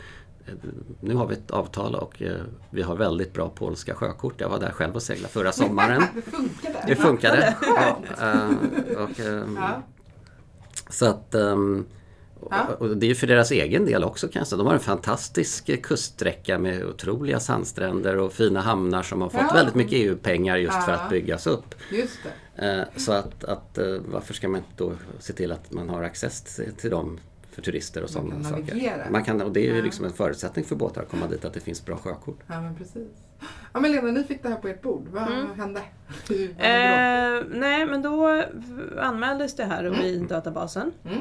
nu 1.00 1.14
har 1.14 1.26
vi 1.26 1.34
ett 1.34 1.50
avtal 1.50 1.94
och 1.94 2.22
eh, 2.22 2.36
vi 2.70 2.82
har 2.82 2.96
väldigt 2.96 3.32
bra 3.32 3.48
polska 3.48 3.94
sjökort. 3.94 4.34
Jag 4.40 4.48
var 4.48 4.60
där 4.60 4.70
själv 4.70 4.94
och 4.94 5.02
seglade 5.02 5.32
förra 5.32 5.52
sommaren. 5.52 6.02
det 6.14 6.22
funkade. 6.30 6.84
Det 6.86 6.96
funkade. 6.96 7.56
Ja, 7.62 7.98
eh, 8.20 9.02
och, 9.02 9.20
ehm, 9.20 9.56
Ja. 9.60 9.82
så 10.90 11.06
att, 11.06 11.34
ehm, 11.34 11.86
och- 12.78 12.96
det 12.96 13.10
är 13.10 13.14
för 13.14 13.26
deras 13.26 13.50
egen 13.50 13.84
del 13.84 14.04
också 14.04 14.28
kanske. 14.28 14.56
De 14.56 14.66
har 14.66 14.74
en 14.74 14.80
fantastisk 14.80 15.68
eh, 15.68 15.76
kuststräcka 15.80 16.58
med 16.58 16.84
otroliga 16.84 17.40
sandstränder 17.40 18.16
och 18.16 18.32
fina 18.32 18.60
hamnar 18.60 19.02
som 19.02 19.20
har 19.22 19.28
fått 19.28 19.40
Ja. 19.48 19.54
väldigt 19.54 19.74
mycket 19.74 19.92
EU-pengar 19.92 20.56
just 20.56 20.84
för 20.84 20.92
Ja. 20.92 20.98
att 20.98 21.10
byggas 21.10 21.46
upp. 21.46 21.74
Just 21.90 22.18
det. 22.22 22.88
Så 22.96 23.12
att, 23.12 23.44
att 23.44 23.78
varför 24.06 24.34
ska 24.34 24.48
man 24.48 24.56
inte 24.60 24.70
då 24.84 24.92
se 25.20 25.32
till 25.32 25.52
att 25.52 25.72
man 25.72 25.88
har 25.88 26.02
access 26.02 26.42
till- 26.42 26.72
till 26.74 26.90
dem 26.90 27.18
för 27.58 27.62
turister 27.62 28.02
och 28.02 28.10
sådana 28.10 28.30
kan 28.30 28.44
saker. 28.44 28.62
navigera. 28.64 29.10
Man 29.10 29.24
kan, 29.24 29.42
och 29.42 29.52
det 29.52 29.60
är 29.60 29.70
ju 29.72 29.76
Ja. 29.78 29.84
liksom 29.84 30.04
en 30.04 30.12
förutsättning 30.12 30.64
för 30.64 30.76
båtar 30.76 31.02
att 31.02 31.08
komma 31.10 31.26
dit 31.26 31.44
att 31.44 31.52
det 31.54 31.60
finns 31.60 31.84
bra 31.84 31.96
sjökort. 31.96 32.38
Ja, 32.46 32.60
men 32.60 32.74
precis. 32.76 33.08
Ja 33.72 33.80
men 33.80 33.92
Lena, 33.92 34.10
ni 34.10 34.24
fick 34.24 34.42
det 34.42 34.48
här 34.48 34.56
på 34.56 34.68
ert 34.68 34.82
bord. 34.82 35.06
Vad 35.12 35.22
Mm. 35.32 35.46
hände? 35.56 35.80
Hur- 36.28 36.54
vad 36.54 36.66
hände 36.66 37.48
Eh, 37.54 37.58
nej, 37.60 37.86
men 37.86 38.02
då 38.02 38.42
anmäldes 38.98 39.56
det 39.56 39.64
här 39.64 40.04
i 40.04 40.18
databasen? 40.18 40.92
Mm. 41.04 41.18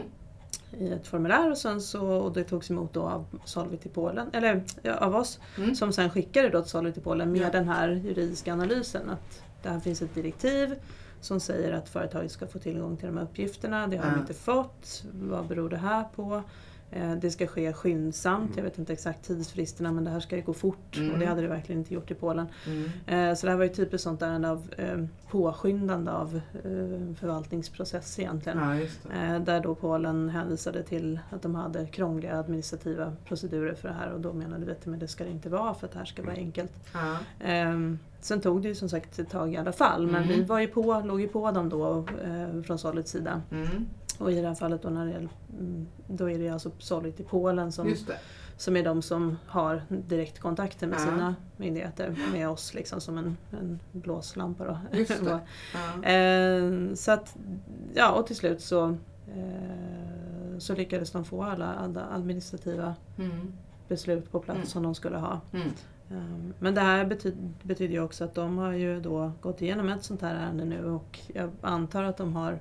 i 0.79 0.91
ett 0.91 1.07
formulär 1.07 1.51
och, 1.51 1.57
sen 1.57 1.81
så, 1.81 2.07
och 2.07 2.33
det 2.33 2.43
togs 2.43 2.71
emot 2.71 2.93
då 2.93 3.01
av 3.01 3.25
Solvit 3.45 3.85
i 3.85 3.89
Polen, 3.89 4.29
eller 4.33 4.63
ja, 4.81 4.95
av 4.95 5.15
oss, 5.15 5.39
Mm. 5.57 5.75
som 5.75 5.93
sen 5.93 6.09
skickade 6.09 6.49
då 6.49 6.61
till 6.61 6.69
Solvit 6.71 6.97
i 6.97 7.01
Polen 7.01 7.31
med 7.31 7.41
Ja. 7.41 7.49
den 7.51 7.69
här 7.69 7.89
juridiska 7.89 8.53
analysen. 8.53 9.09
Att 9.09 9.41
det 9.63 9.69
här 9.69 9.79
finns 9.79 10.01
ett 10.01 10.15
direktiv 10.15 10.75
som 11.21 11.39
säger 11.39 11.71
att 11.71 11.89
företaget 11.89 12.31
ska 12.31 12.47
få 12.47 12.59
tillgång 12.59 12.97
till 12.97 13.07
de 13.07 13.17
här 13.17 13.23
uppgifterna. 13.23 13.87
Det 13.87 13.97
har 13.97 14.11
de 14.11 14.19
inte 14.19 14.33
fått. 14.33 15.03
Vad 15.13 15.47
beror 15.47 15.69
det 15.69 15.77
här 15.77 16.03
på? 16.15 16.43
Eh, 16.91 17.15
Det 17.15 17.31
ska 17.31 17.47
ske 17.47 17.73
skyndsamt. 17.73 18.43
Mm. 18.45 18.57
Jag 18.57 18.63
vet 18.63 18.77
inte 18.77 18.93
exakt 18.93 19.23
tidsfristerna 19.27 19.91
men 19.91 20.03
det 20.03 20.09
här 20.11 20.19
ska 20.19 20.35
ju 20.35 20.41
gå 20.41 20.53
fort 20.53 20.97
Mm. 20.97 21.11
och 21.13 21.19
det 21.19 21.25
hade 21.25 21.41
det 21.41 21.47
verkligen 21.47 21.79
inte 21.81 21.93
gjort 21.93 22.11
i 22.11 22.13
Polen. 22.13 22.47
Mm. 22.67 23.29
Eh, 23.29 23.35
Så 23.35 23.45
det 23.45 23.51
här 23.51 23.57
var 23.57 23.63
ju 23.65 23.69
typiskt 23.73 24.03
sånt 24.03 24.21
ärende 24.21 24.49
av 24.49 24.69
eh, 24.77 24.97
påskyndande 25.31 26.11
av 26.11 26.41
förvaltningsprocess 27.19 28.19
egentligen. 28.19 28.57
Ja, 29.31 29.39
Där 29.39 29.59
då 29.59 29.75
Polen 29.75 30.29
hänvisade 30.29 30.83
till 30.83 31.19
att 31.29 31.41
de 31.41 31.55
hade 31.55 31.85
krångliga 31.87 32.39
administrativa 32.39 33.13
procedurer 33.25 33.73
för 33.73 33.87
det 33.87 33.93
här 33.93 34.11
och 34.11 34.19
då 34.21 34.33
menade 34.33 34.65
vi 34.65 34.71
att 34.71 34.85
men 34.85 34.99
det 34.99 35.07
ska 35.07 35.23
det 35.23 35.29
inte 35.29 35.49
vara 35.49 35.73
för 35.73 35.85
att 35.87 35.93
det 35.93 35.99
här 35.99 36.05
ska 36.05 36.23
vara 36.23 36.35
enkelt. 36.35 36.71
Ja. 36.93 37.17
Ehm, 37.45 37.99
sen 38.19 38.41
tog 38.41 38.61
det 38.61 38.67
ju 38.67 38.75
som 38.75 38.89
sagt 38.89 39.19
ett 39.19 39.29
tag 39.29 39.53
i 39.53 39.57
alla 39.57 39.71
fall 39.71 40.05
men 40.07 40.15
Mm. 40.23 40.27
vi 40.27 40.43
var 40.43 40.59
ju 40.59 40.67
på, 40.67 41.01
låg 41.05 41.21
ju 41.21 41.27
på 41.27 41.51
dem 41.51 41.69
då 41.69 42.05
från 42.65 42.77
Solits 42.79 43.11
sida. 43.11 43.41
Och 44.17 44.31
i 44.31 44.41
det 44.41 44.47
här 44.47 44.55
fallet 44.55 44.81
då, 44.81 44.89
när 44.89 45.05
det 45.05 45.13
mm, 45.13 45.87
då 46.07 46.29
är 46.29 46.39
det 46.39 46.49
alltså 46.49 46.71
Solit 46.79 47.19
i 47.19 47.23
Polen 47.23 47.71
som, 47.71 47.95
som 48.57 48.75
är 48.77 48.83
de 48.83 49.01
som 49.01 49.37
har 49.45 49.81
direktkontakter 49.89 50.87
med 50.87 50.99
Ja. 50.99 51.03
sina 51.05 51.35
myndigheter, 51.57 52.15
med 52.33 52.49
oss 52.49 52.73
liksom 52.73 53.01
som 53.01 53.17
en, 53.17 53.37
en 53.51 53.79
blåslampa 53.91 54.65
då. 54.65 54.77
Det. 54.91 55.39
Ja. 55.73 56.09
Eh, 56.11 56.93
så 56.95 57.11
att, 57.11 57.35
ja 57.93 58.11
och 58.11 58.27
till 58.27 58.35
slut 58.35 58.61
så, 58.61 58.97
eh, 59.35 60.57
så 60.57 60.75
lyckades 60.75 61.11
de 61.11 61.25
få 61.25 61.43
alla, 61.43 61.73
alla 61.73 62.05
administrativa 62.05 62.95
Mm. 63.17 63.53
beslut 63.87 64.31
på 64.31 64.39
plats 64.39 64.57
Mm. 64.57 64.67
som 64.67 64.83
de 64.83 64.95
skulle 64.95 65.17
ha. 65.17 65.41
Mm. 65.53 65.67
Eh, 66.11 66.53
Men 66.59 66.75
det 66.75 66.81
här 66.81 67.05
betyder, 67.05 67.37
betyder 67.63 67.93
ju 67.93 68.01
också 68.01 68.23
att 68.23 68.33
de 68.35 68.57
har 68.57 68.71
ju 68.73 68.99
då 69.01 69.31
gått 69.41 69.61
igenom 69.61 69.89
ett 69.89 70.03
sånt 70.03 70.21
här 70.21 70.35
ärende 70.35 70.65
nu 70.65 70.85
och 70.85 71.19
jag 71.27 71.49
antar 71.61 72.03
att 72.03 72.17
de 72.17 72.35
har 72.35 72.59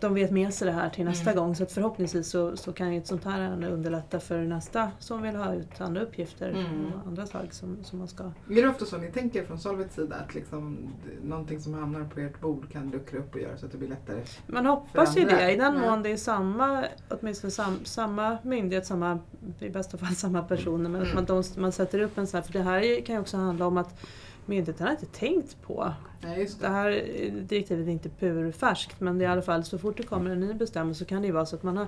de 0.00 0.14
vet 0.14 0.30
med 0.30 0.54
sig 0.54 0.66
det 0.66 0.72
här 0.72 0.88
till 0.90 1.04
nästa 1.04 1.30
Mm. 1.30 1.44
gång 1.44 1.54
så 1.54 1.62
att 1.62 1.72
förhoppningsvis 1.72 2.28
så, 2.30 2.56
så 2.56 2.72
kan 2.72 2.92
ju 2.92 2.98
ett 2.98 3.06
sånt 3.06 3.24
här 3.24 3.40
ärende 3.40 3.68
underlätta 3.70 4.20
för 4.20 4.38
nästa 4.38 4.90
som 4.98 5.22
vill 5.22 5.36
ha 5.36 5.54
ut 5.54 5.80
andra 5.80 6.00
uppgifter 6.02 6.50
Mm. 6.50 6.86
och 6.86 7.06
andra 7.08 7.26
slag 7.26 7.48
som, 7.54 7.76
som 7.84 7.98
man 7.98 8.08
ska... 8.08 8.24
Är 8.24 8.62
det 8.62 8.68
ofta 8.68 8.84
så 8.84 8.98
ni 8.98 9.10
tänker 9.12 9.44
från 9.44 9.58
Solvets 9.58 9.94
sida 9.94 10.16
att 10.16 10.34
liksom, 10.34 10.78
någonting 11.22 11.60
som 11.60 11.74
hamnar 11.74 12.04
på 12.04 12.20
ert 12.20 12.40
bord 12.40 12.72
kan 12.72 12.90
luckra 12.90 13.18
upp 13.18 13.34
och 13.34 13.40
göra 13.40 13.56
så 13.56 13.66
att 13.66 13.72
det 13.72 13.78
blir 13.78 13.88
lättare? 13.88 14.22
Man 14.46 14.66
hoppas 14.66 15.16
ju 15.16 15.22
andra. 15.22 15.36
det 15.36 15.52
i 15.52 15.56
den 15.56 15.74
Ja. 15.74 15.80
mån 15.90 16.02
det 16.02 16.12
är 16.12 16.16
samma, 16.16 16.84
åtminstone 17.08 17.50
sam, 17.50 17.78
samma 17.84 18.38
myndighet, 18.42 18.86
samma, 18.86 19.18
i 19.58 19.70
bästa 19.70 19.98
fall 19.98 20.14
samma 20.14 20.42
personer 20.42 20.90
men 20.90 21.02
att 21.02 21.08
Mm. 21.12 21.14
man, 21.14 21.24
de, 21.24 21.60
man 21.60 21.72
sätter 21.72 21.98
upp 22.00 22.18
en 22.18 22.26
sån 22.26 22.38
här, 22.38 22.42
för 22.46 22.52
det 22.52 22.62
här 22.62 23.00
kan 23.06 23.14
ju 23.14 23.20
också 23.20 23.36
handla 23.36 23.66
om 23.66 23.76
att 23.76 24.00
myndigheten 24.46 24.86
har 24.86 24.92
inte 24.92 25.06
tänkt 25.06 25.62
på 25.62 25.92
Nej, 26.20 26.36
Det 26.44 26.60
det. 26.60 26.68
här 26.68 26.90
eh, 26.90 27.32
direktivet 27.32 27.86
är 27.86 27.90
inte 27.92 28.08
purfärskt 28.08 29.00
men 29.00 29.18
det 29.18 29.24
är 29.24 29.28
i 29.28 29.32
alla 29.32 29.42
fall 29.42 29.64
så 29.64 29.78
fort 29.78 29.96
det 29.96 30.02
kommer 30.02 30.30
en 30.30 30.40
ny 30.40 30.54
bestämmelse 30.54 30.98
så 30.98 31.04
kan 31.04 31.22
det 31.22 31.26
ju 31.26 31.32
vara 31.32 31.46
så 31.46 31.56
att 31.56 31.62
man 31.62 31.76
har, 31.76 31.86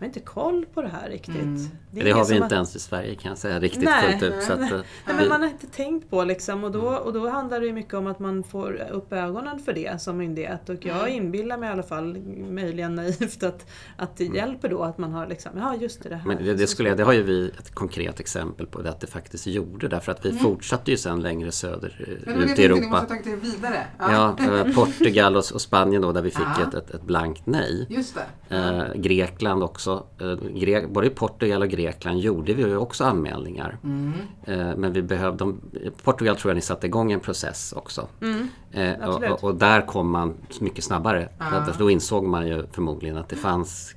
har 0.00 0.06
inte 0.06 0.20
koll 0.20 0.66
på 0.74 0.82
det 0.82 0.88
här 0.88 1.08
riktigt. 1.08 1.34
Mm. 1.36 1.68
är 1.96 2.04
Det 2.04 2.10
har 2.10 2.24
vi 2.24 2.36
inte 2.36 2.54
ens 2.54 2.76
i 2.76 2.78
Sverige 2.78 3.14
kan 3.14 3.28
jag 3.28 3.38
säga 3.38 3.60
riktigt 3.60 3.82
Nej, 3.84 4.18
fullt 4.20 4.22
ut. 4.34 4.42
Så 4.42 4.52
att, 4.52 4.60
nej. 4.60 4.72
eh, 4.72 4.76
Nej, 4.76 4.84
vi- 5.06 5.12
men 5.14 5.28
man 5.28 5.40
har 5.42 5.48
inte 5.48 5.66
tänkt 5.66 6.10
på 6.10 6.24
liksom 6.24 6.64
och 6.64 6.72
då, 6.72 6.80
och 6.88 7.12
då 7.12 7.28
handlar 7.28 7.60
det 7.60 7.66
ju 7.66 7.72
mycket 7.72 7.94
om 7.94 8.06
att 8.06 8.18
man 8.18 8.42
får 8.44 8.82
upp 8.90 9.12
ögonen 9.12 9.58
för 9.58 9.72
det 9.72 10.00
som 10.02 10.16
myndighet 10.16 10.68
och 10.68 10.84
jag 10.86 10.98
Mm. 11.10 11.24
inbillar 11.24 11.58
mig 11.58 11.68
i 11.68 11.72
alla 11.72 11.82
fall, 11.82 12.18
möjligen 12.50 12.94
naivt, 12.94 13.42
att, 13.42 13.66
att 13.96 14.16
det 14.16 14.24
hjälper 14.24 14.68
då 14.68 14.82
att 14.82 14.98
man 14.98 15.12
har 15.12 15.26
liksom, 15.26 15.50
ja 15.56 15.74
just 15.80 16.02
det, 16.02 16.08
det 16.08 16.16
här. 16.16 16.26
Men 16.28 16.44
det, 16.44 16.54
det, 16.54 16.66
skulle, 16.66 16.94
det 16.94 17.02
har 17.04 17.12
ju 17.12 17.22
vi 17.22 17.48
ett 17.58 17.74
konkret 17.74 18.20
exempel 18.20 18.66
på 18.66 18.82
det 18.82 18.88
att 18.90 19.00
det 19.00 19.06
faktiskt 19.06 19.46
gjorde 19.46 19.88
därför 19.88 20.12
att 20.12 20.24
vi 20.24 20.30
Mm. 20.30 20.42
fortsatte 20.42 20.90
ju 20.90 20.96
sen 20.96 21.20
längre 21.20 21.52
söder 21.52 21.94
eh, 22.00 22.06
Men 22.08 22.34
det 22.34 22.40
var 22.40 22.46
det 22.46 22.52
ut 22.52 22.58
i 22.58 22.62
tänkte, 22.62 22.62
ni 22.62 22.68
måste 22.68 22.84
Europa. 22.86 22.96
ha 22.96 23.06
tagit 23.06 23.26
er 23.26 23.36
vidare. 23.36 23.86
Ja, 23.98 24.36
eh, 24.40 24.74
Portugal 24.74 25.36
och, 25.36 25.44
och 25.54 25.60
Spanien 25.60 26.02
då 26.02 26.12
där 26.12 26.22
vi 26.22 26.30
fick 26.30 26.46
Ja. 26.58 26.62
ett, 26.68 26.74
ett, 26.74 26.90
ett 26.90 27.02
blankt 27.02 27.42
nej. 27.46 27.86
Just 27.90 28.16
det. 28.48 28.56
Eh, 28.56 29.00
Grekland 29.00 29.62
också. 29.62 29.87
Eh, 29.92 30.24
Gre- 30.26 30.92
både 30.92 31.06
i 31.06 31.10
Portugal 31.10 31.62
och 31.62 31.68
Grekland 31.68 32.18
gjorde 32.20 32.54
vi 32.54 32.62
ju 32.62 32.76
också 32.76 33.04
anmälningar. 33.04 33.78
Mm. 33.84 34.12
Eh, 34.44 34.76
men 34.76 34.92
vi 34.92 35.02
behövde, 35.02 35.38
de, 35.38 35.60
i 35.72 35.90
Portugal 36.02 36.36
tror 36.36 36.50
jag 36.50 36.54
ni 36.54 36.60
satte 36.60 36.86
igång 36.86 37.12
en 37.12 37.20
process 37.20 37.72
också. 37.76 38.08
Mm, 38.20 38.48
Eh, 38.72 39.08
och, 39.08 39.22
och, 39.24 39.44
och 39.44 39.54
där 39.54 39.86
kom 39.86 40.10
man 40.10 40.34
mycket 40.60 40.84
snabbare. 40.84 41.28
Att, 41.38 41.78
då 41.78 41.90
insåg 41.90 42.24
man 42.24 42.46
ju 42.48 42.66
förmodligen 42.72 43.16
att 43.16 43.28
det 43.28 43.36
fanns 43.36 43.94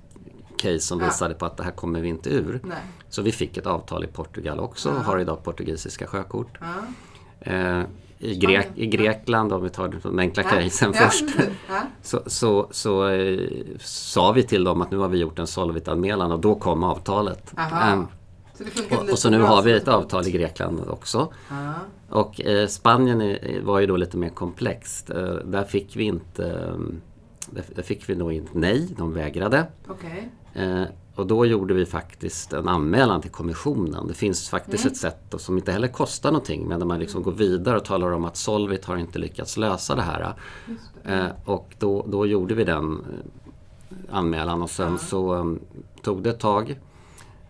case 0.57 0.79
som 0.79 0.99
Ja. 0.99 1.05
visade 1.05 1.33
på 1.33 1.45
att 1.45 1.57
det 1.57 1.63
här 1.63 1.71
kommer 1.71 2.01
vi 2.01 2.07
inte 2.07 2.29
ur. 2.29 2.59
Nej. 2.63 2.77
Så 3.09 3.21
vi 3.21 3.31
fick 3.31 3.57
ett 3.57 3.65
avtal 3.67 4.03
i 4.03 4.07
Portugal 4.07 4.59
också 4.59 4.89
och 4.89 4.95
Ja. 4.95 5.01
har 5.01 5.19
idag 5.19 5.43
portugisiska 5.43 6.07
sjökort. 6.07 6.57
Eh, 7.41 7.81
i. 8.19 8.35
Grek, 8.35 8.67
I 8.75 8.85
Grekland, 8.85 9.53
om 9.53 9.63
vi 9.63 9.69
tar 9.69 9.99
de 10.03 10.19
enkla 10.19 10.43
casen 10.43 10.93
Ja, 10.95 11.01
först. 11.01 11.25
Ja. 11.69 11.81
så, 12.01 12.21
så, 12.25 12.67
så 12.71 13.07
eh, 13.09 13.39
sa 13.79 14.31
vi 14.31 14.43
till 14.43 14.63
dem 14.63 14.81
att 14.81 14.91
nu 14.91 14.97
har 14.97 15.07
vi 15.07 15.17
gjort 15.17 15.39
en 15.39 15.47
Solvit-anmälan 15.47 16.31
och 16.31 16.39
då 16.39 16.55
kom 16.55 16.83
avtalet. 16.83 17.53
Aha. 17.57 17.91
Ehm, 17.91 18.07
Så 18.53 18.63
och, 18.97 19.09
och 19.09 19.19
så 19.19 19.29
nu 19.29 19.37
bra 19.37 19.47
har 19.47 19.61
vi 19.61 19.71
ett 19.71 19.87
avtal 19.87 20.27
i 20.27 20.31
Grekland 20.31 20.81
också. 20.89 21.33
Ja. 21.49 21.73
Och 22.09 22.41
eh, 22.41 22.67
Spanien 22.67 23.21
är, 23.21 23.61
var 23.61 23.79
ju 23.79 23.87
då 23.87 23.97
lite 23.97 24.17
mer 24.17 24.29
komplext. 24.29 25.09
Eh, 25.09 25.33
där 25.45 25.63
fick 25.63 25.95
vi 25.95 26.03
inte 26.03 26.45
eh, 26.45 26.75
där, 27.75 27.83
fick 27.83 28.09
vi 28.09 28.15
nog 28.15 28.33
inte 28.33 28.51
nej, 28.53 28.87
de 28.97 29.13
vägrade. 29.13 29.65
Okej. 29.87 30.29
Eh, 31.15 31.19
och 31.19 31.27
då 31.27 31.45
gjorde 31.45 31.73
vi 31.73 31.85
faktiskt 31.85 32.53
en 32.53 32.67
anmälan 32.67 33.21
till 33.21 33.31
kommissionen. 33.31 34.07
Det 34.07 34.13
finns 34.13 34.49
faktiskt 34.49 34.83
Mm. 34.83 34.91
ett 34.91 34.97
sätt 34.97 35.17
då, 35.29 35.37
som 35.37 35.57
inte 35.57 35.71
heller 35.71 35.87
kostar 35.87 36.31
någonting 36.31 36.67
men 36.67 36.79
där 36.79 36.85
man 36.87 36.99
liksom 36.99 37.23
går 37.23 37.31
vidare 37.31 37.77
och 37.77 37.85
talar 37.85 38.11
om 38.11 38.25
att 38.25 38.37
Solvit 38.37 38.85
har 38.85 38.97
inte 38.97 39.19
lyckats 39.19 39.57
lösa 39.57 39.95
det 39.95 40.01
här. 40.01 40.33
Det. 41.03 41.11
Eh, 41.13 41.27
och 41.45 41.75
då, 41.79 42.05
då 42.07 42.25
gjorde 42.25 42.55
vi 42.55 42.63
den 42.63 42.93
eh, 42.93 43.97
anmälan 44.17 44.61
och 44.61 44.69
sen 44.69 44.91
Ja. 44.91 44.97
så 44.97 45.33
um, 45.35 45.59
tog 46.01 46.23
det 46.23 46.29
ett 46.29 46.39
tag. 46.39 46.79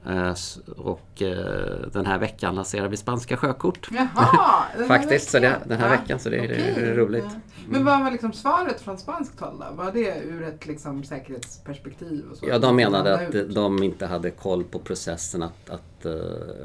Eh, 0.08 0.34
och 0.78 1.22
eh, 1.22 1.90
den 1.94 2.06
här 2.06 2.18
veckan 2.20 2.56
lanserar 2.56 2.88
vi 2.88 2.98
spanska 2.98 3.38
sjökort. 3.38 3.90
Jaha! 3.92 4.64
Faktiskt, 4.88 5.30
så 5.30 5.40
det, 5.40 5.60
den 5.68 5.80
här 5.80 5.86
Ja, 5.94 6.02
veckan 6.02 6.20
så 6.20 6.30
det, 6.30 6.38
är- 6.38 6.48
det 6.48 6.56
är 6.82 6.96
roligt. 6.96 7.24
Ja. 7.28 7.40
Men 7.70 7.86
vad 7.86 8.04
var 8.04 8.12
liksom 8.12 8.34
svaret 8.34 8.82
från 8.82 8.98
spanskt 8.98 9.40
håll 9.40 9.60
då? 9.60 9.76
Var 9.84 9.92
det 9.92 10.20
ur 10.24 10.44
ett 10.44 10.66
liksom 10.68 11.04
säkerhetsperspektiv? 11.04 12.26
Och 12.32 12.38
så? 12.38 12.46
Ja, 12.48 12.60
de 12.60 12.76
menade 12.76 13.14
att 13.16 13.36
ut? 13.36 13.56
de 13.56 13.84
inte 13.84 14.06
hade 14.06 14.32
koll 14.32 14.64
på 14.64 14.80
processen 14.80 15.44
att, 15.44 15.70
att, 15.70 16.06
eh, 16.06 16.14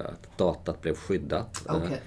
att 0.09 0.39
datat 0.39 0.83
blev 0.83 0.95
skyddat. 0.95 1.67
Okej. 1.69 2.01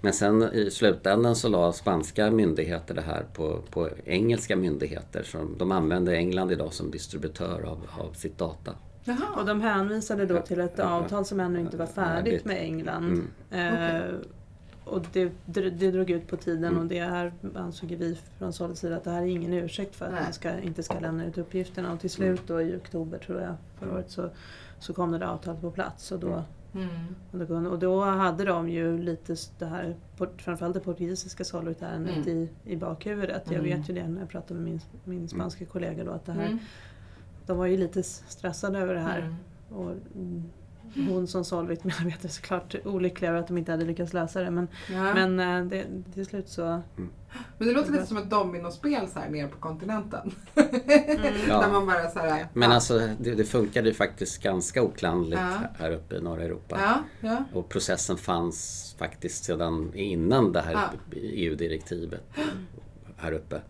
Men 0.00 0.12
sen 0.12 0.42
i 0.42 0.70
slutändan 0.70 1.36
så 1.36 1.48
la 1.48 1.72
spanska 1.72 2.30
myndigheter 2.30 2.94
det 2.94 3.00
här 3.00 3.26
på, 3.34 3.58
på 3.70 3.88
engelska 4.04 4.56
myndigheter. 4.56 5.22
Så 5.22 5.38
de 5.58 5.72
använder 5.72 6.12
England 6.12 6.52
idag 6.52 6.72
som 6.72 6.90
distributör 6.90 7.62
av, 7.66 7.86
av 8.00 8.12
sitt 8.12 8.38
data. 8.38 8.72
Och 9.08 9.12
Jaha. 9.36 9.44
de 9.44 9.60
hänvisade 9.60 10.26
då 10.26 10.40
till 10.40 10.60
ett 10.60 10.78
avtal 10.78 11.24
som 11.24 11.40
ännu 11.40 11.60
inte 11.60 11.76
var 11.76 11.86
färdigt 11.86 12.44
med 12.44 12.56
England. 12.62 13.22
Mm. 13.50 13.96
Eh, 13.96 14.14
och 14.84 15.02
det, 15.12 15.32
det, 15.46 15.70
det 15.70 15.90
drog 15.90 16.10
ut 16.10 16.26
på 16.28 16.36
tiden 16.36 16.64
Mm. 16.64 16.78
och 16.78 16.86
det 16.86 17.00
här 17.00 17.32
ansåg 17.54 17.88
vi 17.88 18.18
från 18.38 18.52
Solits 18.52 18.80
sida 18.80 18.96
att 18.96 19.04
det 19.04 19.10
här 19.10 19.22
är 19.22 19.26
ingen 19.26 19.52
ursäkt 19.52 19.96
för 19.96 20.04
att 20.06 20.12
Nej. 20.12 20.22
man 20.22 20.32
ska, 20.32 20.58
inte 20.60 20.82
ska 20.82 20.98
lämna 21.00 21.24
ut 21.26 21.38
uppgifterna. 21.38 21.92
Och 21.92 22.00
till 22.00 22.10
slut 22.10 22.42
då 22.46 22.62
i 22.62 22.76
oktober 22.76 23.18
tror 23.18 23.40
jag 23.40 23.54
förra 23.78 23.92
året 23.94 24.10
så, 24.10 24.30
så 24.78 24.92
kom 24.94 25.12
det 25.12 25.18
där 25.18 25.26
avtalet 25.26 25.60
på 25.60 25.70
plats. 25.70 26.12
Och 26.12 26.18
då, 26.20 26.42
Mm. 26.74 27.66
och 27.66 27.78
då, 27.78 27.94
och 27.94 28.04
hade 28.06 28.44
de 28.44 28.68
ju 28.68 28.98
lite 28.98 29.36
det 29.58 29.66
här, 29.66 29.96
framförallt 30.36 30.74
det 30.74 30.80
portugisiska 30.80 31.44
Solvit-ärendet 31.44 32.16
Mm. 32.26 32.28
i, 32.28 32.48
i 32.64 32.76
bakhuvudet. 32.76 33.42
Jag 33.44 33.54
Mm. 33.54 33.64
vet 33.78 33.88
ju 33.90 33.94
det 33.94 34.08
när 34.08 34.20
jag 34.20 34.28
pratade 34.28 34.60
med 34.60 34.64
min, 34.70 34.80
min 35.04 35.28
spanska 35.28 35.64
kollega 35.64 36.04
då 36.04 36.10
att 36.10 36.26
det 36.26 36.32
här, 36.32 36.46
Mm. 36.46 36.58
De 37.46 37.58
var 37.58 37.66
ju 37.66 37.76
lite 37.76 38.02
stressade 38.02 38.78
över 38.78 38.94
det 38.94 39.00
här. 39.00 39.18
Mm. 39.18 39.34
Och 39.70 39.90
mm, 40.14 40.44
hon 41.08 41.26
som 41.26 41.44
Solvit 41.44 41.84
medarbetare 41.84 42.28
såklart 42.28 42.74
olycklig 42.84 43.28
över 43.28 43.38
att 43.38 43.48
de 43.48 43.58
inte 43.58 43.70
hade 43.72 43.84
lyckats 43.84 44.12
lösa 44.12 44.40
det. 44.40 44.50
Men, 44.50 44.68
Ja. 44.92 45.14
men 45.14 45.40
eh, 45.40 45.64
det, 45.70 45.86
till 46.14 46.26
slut 46.26 46.48
så... 46.48 46.82
Men 47.58 47.68
det 47.68 47.74
låter 47.74 47.92
lite 47.92 48.06
som 48.06 48.16
ett 48.16 48.30
dominospel 48.30 49.08
så 49.08 49.18
här 49.18 49.30
mer 49.30 49.48
på 49.48 49.56
kontinenten. 49.58 50.30
Ja. 51.48 51.60
Där 51.60 51.70
man 51.72 51.86
bara 51.86 52.10
så 52.10 52.18
här, 52.18 52.46
Men 52.52 52.68
ja. 52.68 52.74
alltså 52.74 52.98
det, 53.20 53.34
det 53.34 53.44
funkade 53.44 53.88
ju 53.88 53.94
faktiskt 53.94 54.42
ganska 54.42 54.82
oklanderligt 54.82 55.40
Ja. 55.40 55.68
här 55.78 55.90
uppe 55.90 56.16
i 56.16 56.20
norra 56.20 56.42
Europa. 56.42 56.78
Ja, 56.80 57.02
ja. 57.28 57.44
Och 57.52 57.68
processen 57.68 58.16
fanns 58.16 58.94
faktiskt 58.98 59.44
sedan 59.44 59.92
innan 59.94 60.52
det 60.52 60.60
här 60.60 60.72
Ja. 60.72 60.90
EU-direktivet 61.16 62.22
här 63.16 63.32
uppe. 63.32 63.60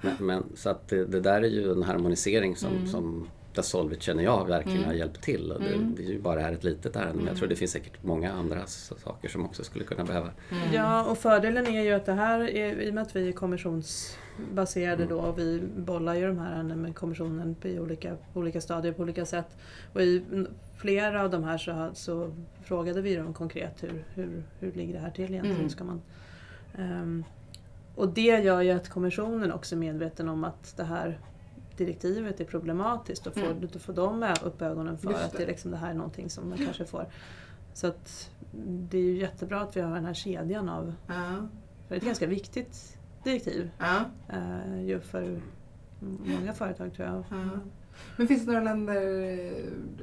Men, 0.00 0.12
men, 0.26 0.44
så 0.54 0.70
att 0.70 0.88
det, 0.88 1.04
det 1.04 1.20
där 1.20 1.42
är 1.42 1.48
ju 1.48 1.72
en 1.72 1.82
harmonisering 1.82 2.56
som, 2.56 2.72
Mm. 2.72 2.86
som 2.86 3.28
där 3.54 3.62
Solvit 3.62 4.02
känner 4.02 4.22
jag 4.22 4.48
verkligen 4.48 4.78
Mm. 4.78 4.88
har 4.88 4.94
hjälpt 4.94 5.22
till. 5.22 5.52
Och 5.52 5.60
det, 5.60 5.72
Mm. 5.74 5.94
det 5.96 6.02
är 6.02 6.06
ju 6.08 6.20
bara 6.20 6.40
här 6.40 6.52
ett 6.52 6.64
litet 6.64 6.96
ärende 6.96 7.12
men 7.14 7.18
jag 7.24 7.28
Mm. 7.28 7.38
tror 7.38 7.48
det 7.48 7.56
finns 7.56 7.70
säkert 7.70 8.02
många 8.02 8.32
andra 8.32 8.66
saker 8.66 9.28
som 9.28 9.44
också 9.46 9.64
skulle 9.64 9.84
kunna 9.84 10.04
behöva. 10.04 10.30
Mm. 10.50 10.72
Ja, 10.74 11.04
och 11.04 11.18
fördelen 11.18 11.66
är 11.66 11.82
ju 11.82 11.92
att 11.92 12.06
det 12.06 12.12
här, 12.12 12.40
är, 12.40 12.80
i 12.80 12.90
och 12.90 12.94
med 12.94 13.02
att 13.02 13.16
vi 13.16 13.28
är 13.28 13.32
kommissionsbaserade 13.32 15.02
Mm. 15.04 15.08
då, 15.08 15.20
och 15.20 15.38
vi 15.38 15.62
bollar 15.76 16.14
ju 16.14 16.26
de 16.26 16.38
här 16.38 16.52
ärendena 16.54 16.82
med 16.82 16.94
kommissionen 16.94 17.54
på 17.54 17.68
olika, 17.68 18.16
på 18.32 18.40
olika 18.40 18.60
stadier 18.60 18.92
på 18.92 19.02
olika 19.02 19.26
sätt. 19.26 19.56
Och 19.92 20.02
i 20.02 20.22
flera 20.76 21.22
av 21.22 21.30
de 21.30 21.44
här 21.44 21.58
så, 21.58 21.90
så 21.94 22.30
frågade 22.64 23.00
vi 23.02 23.16
dem 23.16 23.34
konkret 23.34 23.82
hur, 23.82 24.04
hur, 24.14 24.42
hur 24.60 24.72
ligger 24.72 24.92
det 24.94 25.00
här 25.00 25.10
till 25.10 25.24
egentligen? 25.30 25.56
Mm. 25.56 25.70
Ska 25.70 25.84
man, 25.84 26.00
Ehm, 26.78 27.24
och 27.98 28.08
det 28.08 28.20
gör 28.40 28.60
ju 28.60 28.70
att 28.70 28.88
kommissionen 28.88 29.52
också 29.52 29.74
är 29.74 29.78
medveten 29.78 30.28
om 30.28 30.44
att 30.44 30.76
det 30.76 30.84
här 30.84 31.18
direktivet 31.76 32.40
är 32.40 32.44
problematiskt 32.44 33.26
och 33.26 33.34
får, 33.34 33.46
Mm. 33.50 33.68
då 33.72 33.78
får 33.78 33.92
de 33.92 34.34
upp 34.44 34.62
ögonen 34.62 34.98
för 34.98 35.10
Just 35.10 35.24
att 35.24 35.32
det. 35.32 35.38
det, 35.38 35.46
liksom, 35.46 35.70
det 35.70 35.76
här 35.76 35.90
är 35.90 35.94
någonting 35.94 36.30
som 36.30 36.48
man 36.48 36.58
kanske 36.58 36.84
får. 36.84 37.06
Så 37.74 37.86
att 37.86 38.30
det 38.66 38.98
är 38.98 39.02
ju 39.02 39.18
jättebra 39.18 39.60
att 39.60 39.76
vi 39.76 39.80
har 39.80 39.94
den 39.94 40.04
här 40.04 40.14
kedjan 40.14 40.68
av, 40.68 40.94
Ja. 41.06 41.14
för 41.14 41.88
det 41.88 41.94
är 41.94 41.96
ett 41.98 42.04
ganska 42.04 42.26
viktigt 42.26 42.98
direktiv 43.24 43.70
Ja. 43.78 44.04
eh, 44.28 44.82
ju 44.84 45.00
för 45.00 45.40
många 46.40 46.52
företag 46.52 46.94
tror 46.94 47.08
jag. 47.08 47.24
Ja. 47.30 47.48
Men 48.16 48.28
finns 48.28 48.46
det 48.46 48.52
några 48.52 48.64
länder, 48.64 49.02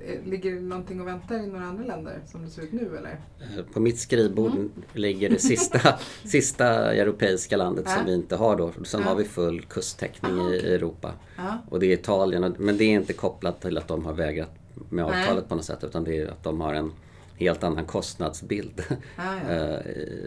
eh, 0.05 0.29
ligger 0.29 0.59
någonting 0.59 1.01
och 1.01 1.07
väntar 1.07 1.35
i 1.35 1.47
några 1.47 1.65
andra 1.65 1.83
länder 1.83 2.19
som 2.25 2.43
det 2.45 2.49
ser 2.49 2.61
ut 2.61 2.71
nu 2.71 2.97
eller? 2.97 3.19
Eh, 3.57 3.65
På 3.73 3.79
mitt 3.79 3.99
skrivbord 3.99 4.51
Mm. 4.51 4.71
ligger 4.93 5.29
det 5.29 5.39
sista, 5.39 5.79
sista 6.25 6.93
europeiska 6.93 7.57
landet 7.57 7.89
som 7.89 7.97
Ja. 7.99 8.03
vi 8.05 8.13
inte 8.13 8.35
har 8.35 8.55
då. 8.55 8.71
Sen 8.83 9.01
Ja. 9.01 9.07
har 9.07 9.15
vi 9.15 9.23
full 9.23 9.61
kusttäckning 9.61 10.39
Ah, 10.39 10.53
i 10.53 10.59
okej. 10.59 10.73
Europa. 10.75 11.11
Ja. 11.37 11.57
Och 11.69 11.79
det 11.79 11.85
är 11.85 11.93
Italien, 11.93 12.55
men 12.59 12.77
det 12.77 12.83
är 12.83 12.89
inte 12.89 13.13
kopplat 13.13 13.61
till 13.61 13.77
att 13.77 13.87
de 13.87 14.05
har 14.05 14.13
vägrat 14.13 14.49
med 14.89 15.05
Nej. 15.05 15.21
avtalet 15.21 15.49
på 15.49 15.55
något 15.55 15.65
sätt 15.65 15.83
utan 15.83 16.03
det 16.03 16.17
är 16.21 16.27
att 16.27 16.43
de 16.43 16.61
har 16.61 16.73
en 16.73 16.91
helt 17.37 17.63
annan 17.63 17.85
kostnadsbild 17.85 18.83
Ja, 18.89 19.23
ja. 19.47 19.53
eh, 19.53 19.79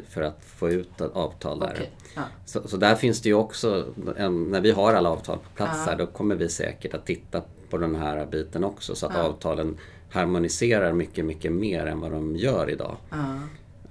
för 0.08 0.22
att 0.22 0.44
få 0.44 0.70
ut 0.70 1.00
avtal 1.00 1.58
där. 1.58 1.72
Okej. 1.74 1.90
Ja. 2.16 2.22
Så, 2.46 2.68
så 2.68 2.76
där 2.76 2.94
finns 2.94 3.20
det 3.22 3.28
ju 3.28 3.34
också, 3.34 3.86
en, 4.16 4.42
när 4.44 4.60
vi 4.60 4.70
har 4.70 4.94
alla 4.94 5.10
avtal 5.10 5.38
på 5.38 5.48
plats 5.54 5.72
Ja. 5.86 5.90
här, 5.90 5.98
då 5.98 6.06
kommer 6.06 6.34
vi 6.34 6.48
säkert 6.48 6.94
att 6.94 7.06
titta 7.06 7.42
på 7.70 7.78
den 7.78 7.94
här 7.94 8.26
biten 8.26 8.64
också 8.64 8.94
så 8.94 9.06
att 9.06 9.12
Ja. 9.14 9.22
avtalen 9.22 9.76
harmoniserar 10.10 10.92
mycket, 10.92 11.24
mycket 11.24 11.52
mer 11.52 11.86
än 11.86 12.00
vad 12.00 12.10
de 12.12 12.36
gör 12.36 12.70
idag. 12.70 12.96
Ja. 13.10 13.38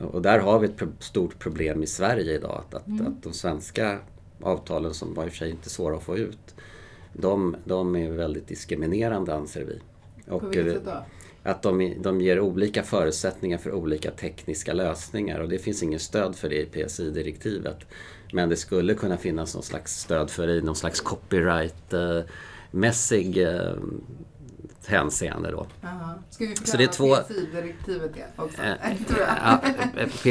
Och 0.06 0.22
där 0.22 0.40
har 0.40 0.60
vi 0.60 0.68
ett 0.68 0.82
stort 1.00 1.40
problem 1.40 1.84
i 1.84 1.88
Sverige 1.88 2.36
idag. 2.36 2.64
Att, 2.68 2.74
att, 2.74 2.88
Mm. 2.88 3.08
att 3.08 3.24
de 3.24 3.34
svenska 3.34 4.00
avtalen, 4.42 4.94
som 4.94 5.14
var 5.14 5.24
i 5.26 5.28
och 5.28 5.32
för 5.32 5.38
sig 5.38 5.50
inte 5.50 5.70
svåra 5.70 5.96
att 5.98 6.04
få 6.04 6.18
ut, 6.18 6.56
de, 7.14 7.56
de 7.66 7.96
är 7.96 8.12
väldigt 8.12 8.48
diskriminerande 8.48 9.36
anser 9.36 9.64
vi. 9.66 9.80
På 10.30 10.36
Och 10.36 10.44
vilket 10.44 10.68
eh, 10.68 10.74
sätt 10.74 10.82
då? 10.86 11.06
att 11.50 11.62
de, 11.64 11.94
de 12.02 12.22
ger 12.22 12.40
olika 12.40 12.84
förutsättningar 12.84 13.58
för 13.58 13.72
olika 13.72 14.12
tekniska 14.12 14.74
lösningar 14.74 15.40
och 15.40 15.50
det 15.50 15.58
finns 15.58 15.84
ingen 15.84 16.00
stöd 16.00 16.36
för 16.36 16.50
det 16.50 16.56
i 16.62 16.66
PSI-direktivet. 16.66 17.78
Men 18.34 18.50
det 18.50 18.56
skulle 18.56 18.94
kunna 18.94 19.18
finnas 19.18 19.54
någon 19.54 19.64
slags 19.64 20.00
stöd 20.00 20.30
för 20.30 20.48
det 20.48 20.54
i 20.54 20.62
någon 20.62 20.76
slags 20.76 21.02
copyright-mässig 22.82 23.38
eh, 23.38 23.74
hänseende 24.88 25.52
då. 25.52 25.68
Ska 26.30 26.46
vi 26.46 26.56
Så 26.56 26.78
det 26.78 26.84
är 26.84 26.88
förklara 26.88 27.22
två- 27.24 27.34
PSI-direktivet 27.34 28.16
igen 28.16 28.30
också? 28.36 28.62
Eh. 28.62 28.74
Ja, 29.44 29.62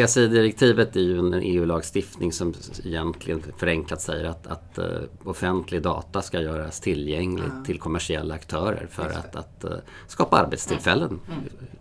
PSI-direktivet 0.07 0.97
är 0.97 1.01
ju 1.01 1.19
en 1.19 1.35
EU-lagstiftning 1.35 2.33
som 2.33 2.55
egentligen 2.85 3.43
förenklat 3.57 4.01
säger 4.03 4.25
att, 4.25 4.47
att 4.47 4.79
eh, 4.79 4.87
offentlig 5.25 5.83
data 5.83 6.23
ska 6.23 6.41
göras 6.41 6.81
tillgänglig 6.81 7.45
Ja. 7.59 7.65
till 7.65 7.79
kommersiella 7.81 8.35
aktörer 8.35 8.87
för 8.91 9.07
att, 9.11 9.37
att 9.37 9.65
eh, 9.65 9.71
skapa 10.07 10.37
arbetstillfällen 10.37 11.21
Mm. 11.29 11.41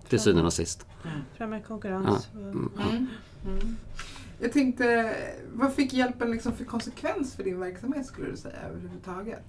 till 0.09 0.19
syvende 0.19 0.45
och 0.45 0.53
sist. 0.53 0.85
Främja 1.37 1.59
konkurrens. 1.59 2.29
Mm. 2.33 2.49
Mm. 2.49 3.07
Mm. 3.45 3.75
Jag 4.39 4.53
tänkte, 4.53 5.15
vad 5.53 5.73
fick 5.73 5.93
hjälpen 5.93 6.31
liksom 6.31 6.53
för 6.53 6.65
konsekvens 6.65 7.35
för 7.35 7.43
din 7.43 7.59
verksamhet 7.59 8.05
skulle 8.05 8.31
du 8.31 8.37
säga 8.37 8.55
överhuvudtaget? 8.69 9.43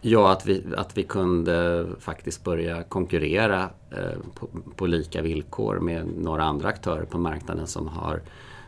Ja, 0.00 0.32
att 0.32 0.46
vi, 0.46 0.64
att 0.76 0.98
vi 0.98 1.02
kunde 1.02 1.86
faktiskt 1.98 2.44
börja 2.44 2.82
konkurrera 2.82 3.70
eh, 3.90 4.18
på, 4.34 4.48
på 4.76 4.86
lika 4.86 5.22
villkor 5.22 5.78
med 5.80 6.06
några 6.18 6.44
andra 6.44 6.68
aktörer 6.68 7.04
på 7.04 7.18
marknaden 7.18 7.66
som 7.66 7.88
har, 7.88 8.22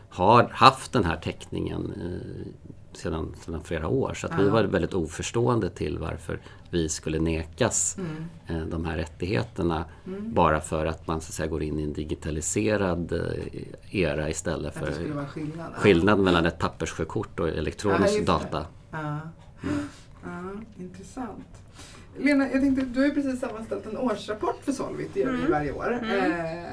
har 0.09 0.49
haft 0.51 0.93
den 0.93 1.03
här 1.05 1.17
täckningen 1.17 1.93
i, 1.93 2.47
sedan, 2.97 3.35
sedan 3.45 3.61
flera 3.63 3.87
år. 3.87 4.13
Så 4.13 4.27
att 4.27 4.39
vi 4.39 4.45
Ja. 4.45 4.51
var 4.51 4.63
väldigt 4.63 4.93
oförstående 4.93 5.69
till 5.69 5.97
varför 5.97 6.39
vi 6.69 6.89
skulle 6.89 7.19
nekas 7.19 7.97
Mm. 7.97 8.25
eh, 8.61 8.67
de 8.67 8.85
här 8.85 8.97
rättigheterna 8.97 9.85
Mm. 10.07 10.33
bara 10.33 10.61
för 10.61 10.85
att 10.85 11.07
man 11.07 11.21
så 11.21 11.29
att 11.29 11.33
säga, 11.33 11.47
går 11.47 11.63
in 11.63 11.79
i 11.79 11.83
en 11.83 11.93
digitaliserad 11.93 13.11
eh, 13.11 13.99
era 14.01 14.29
istället 14.29 14.73
för 14.73 14.91
skillnad? 15.27 15.65
Ja. 15.73 15.79
skillnad 15.79 16.19
mellan 16.19 16.45
ett 16.45 16.59
papperssjökort 16.59 17.39
och 17.39 17.47
Ja, 17.47 17.51
elektronisk 17.53 18.19
det. 18.19 18.25
data. 18.25 18.65
Ja. 18.91 19.17
Ja, 20.25 20.83
intressant. 20.83 21.47
Lena, 22.19 22.43
jag 22.51 22.61
tänkte, 22.61 22.85
du 22.85 22.99
har 22.99 23.07
ju 23.07 23.13
precis 23.13 23.39
sammanställt 23.39 23.85
en 23.85 23.97
årsrapport 23.97 24.59
för 24.63 24.71
Solvit, 24.71 25.09
det 25.13 25.19
gör 25.19 25.31
vi 25.31 25.37
Mm. 25.39 25.51
varje 25.51 25.71
år. 25.71 25.99
Mm. 26.03 26.31
Eh, 26.31 26.63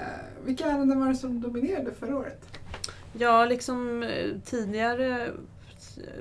vilka 0.45 0.65
ärenden 0.67 1.01
var 1.01 1.09
det 1.09 1.15
som 1.15 1.41
dominerade 1.41 1.91
förra 1.93 2.17
året? 2.17 2.59
Ja, 3.13 3.45
liksom 3.45 4.03
eh, 4.03 4.31
tidigare, 4.45 5.31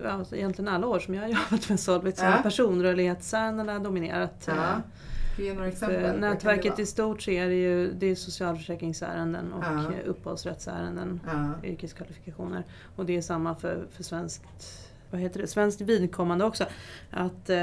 alltså 0.06 0.36
egentligen 0.36 0.68
alla 0.68 0.88
år 0.88 1.00
som 1.00 1.13
jag 1.13 1.22
har 1.22 1.30
jobbat 1.52 1.70
med 1.70 1.80
Solvit, 1.80 2.18
så 2.18 2.26
Ja. 2.26 2.30
har 2.30 2.44
personrörlighetsärendena 2.44 3.80
dominerat. 3.80 4.44
Ja. 4.48 4.54
Eh, 4.54 5.44
ge 5.46 5.54
några 5.54 5.68
exempel? 5.68 6.20
Nätverket 6.20 6.80
i 6.80 6.86
stort 6.86 7.22
så 7.22 7.32
är 7.32 7.48
det 7.48 7.56
ju 7.56 7.92
det 7.94 8.06
är 8.08 8.15
socialförsäkringsärenden 8.15 9.54
och 9.54 9.63
Ja. 9.63 9.80
eh, 9.94 10.10
upphovsrättsärenden, 10.10 11.20
Ja. 11.28 11.68
yrkeskvalifikationer. 11.70 12.63
Och 12.96 13.06
det 13.06 13.18
är 13.18 13.22
samma 13.22 13.56
för, 13.56 13.88
för 13.92 14.04
svenskt, 14.04 14.88
vad 15.12 15.22
heter 15.22 15.39
det, 15.41 15.48
svenskt 15.48 15.82
vidkommande 15.82 16.45
också. 16.45 16.65
Att 17.12 17.50
eh, 17.50 17.58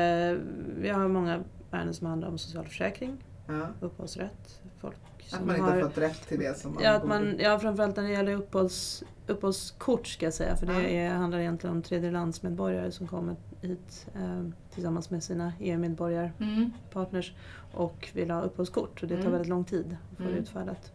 vi 0.79 0.89
har 0.93 1.09
många 1.09 1.45
ärenden 1.71 1.95
som 1.95 2.07
handlar 2.07 2.29
om 2.29 2.39
socialförsäkring, 2.39 3.25
Ja. 3.49 3.67
upphovsrätt, 3.81 4.63
folk 4.81 4.97
Att 5.19 5.31
som 5.39 5.47
man 5.47 5.57
inte 5.57 5.71
har 5.71 5.81
fått 5.81 5.99
rätt 5.99 6.29
till 6.29 6.39
det 6.41 6.59
som 6.59 6.75
man 6.75 6.83
Ja, 6.83 6.91
att 6.91 7.07
man, 7.07 7.37
ja, 7.39 7.59
framförallt 7.59 7.97
när 7.97 8.03
det 8.05 8.11
gäller 8.11 8.33
uppehålls, 8.35 9.03
uppehållskort 9.27 10.07
ska 10.07 10.27
jag 10.27 10.35
säga. 10.35 10.57
För 10.57 10.67
det 10.67 10.73
Ja. 10.73 10.89
är, 10.89 11.11
handlar 11.11 11.39
egentligen 11.39 11.77
om 11.77 11.83
tredjelandsmedborgare 11.83 12.91
som 12.93 13.07
kommer 13.07 13.37
hit 13.61 14.07
eh, 14.15 14.45
tillsammans 14.75 15.11
med 15.11 15.23
sina 15.25 15.53
EU-medborgarpartners 15.61 17.31
Mm. 17.31 17.83
och 17.85 18.09
vill 18.13 18.31
ha 18.31 18.43
uppehållskort. 18.43 19.03
Och 19.03 19.09
det 19.09 19.15
tar 19.15 19.21
Mm. 19.21 19.33
väldigt 19.33 19.49
lång 19.49 19.65
tid 19.65 19.97
att 20.11 20.17
få 20.17 20.23
det 20.23 20.29
Mm. 20.29 20.43
utfärdat. 20.43 20.93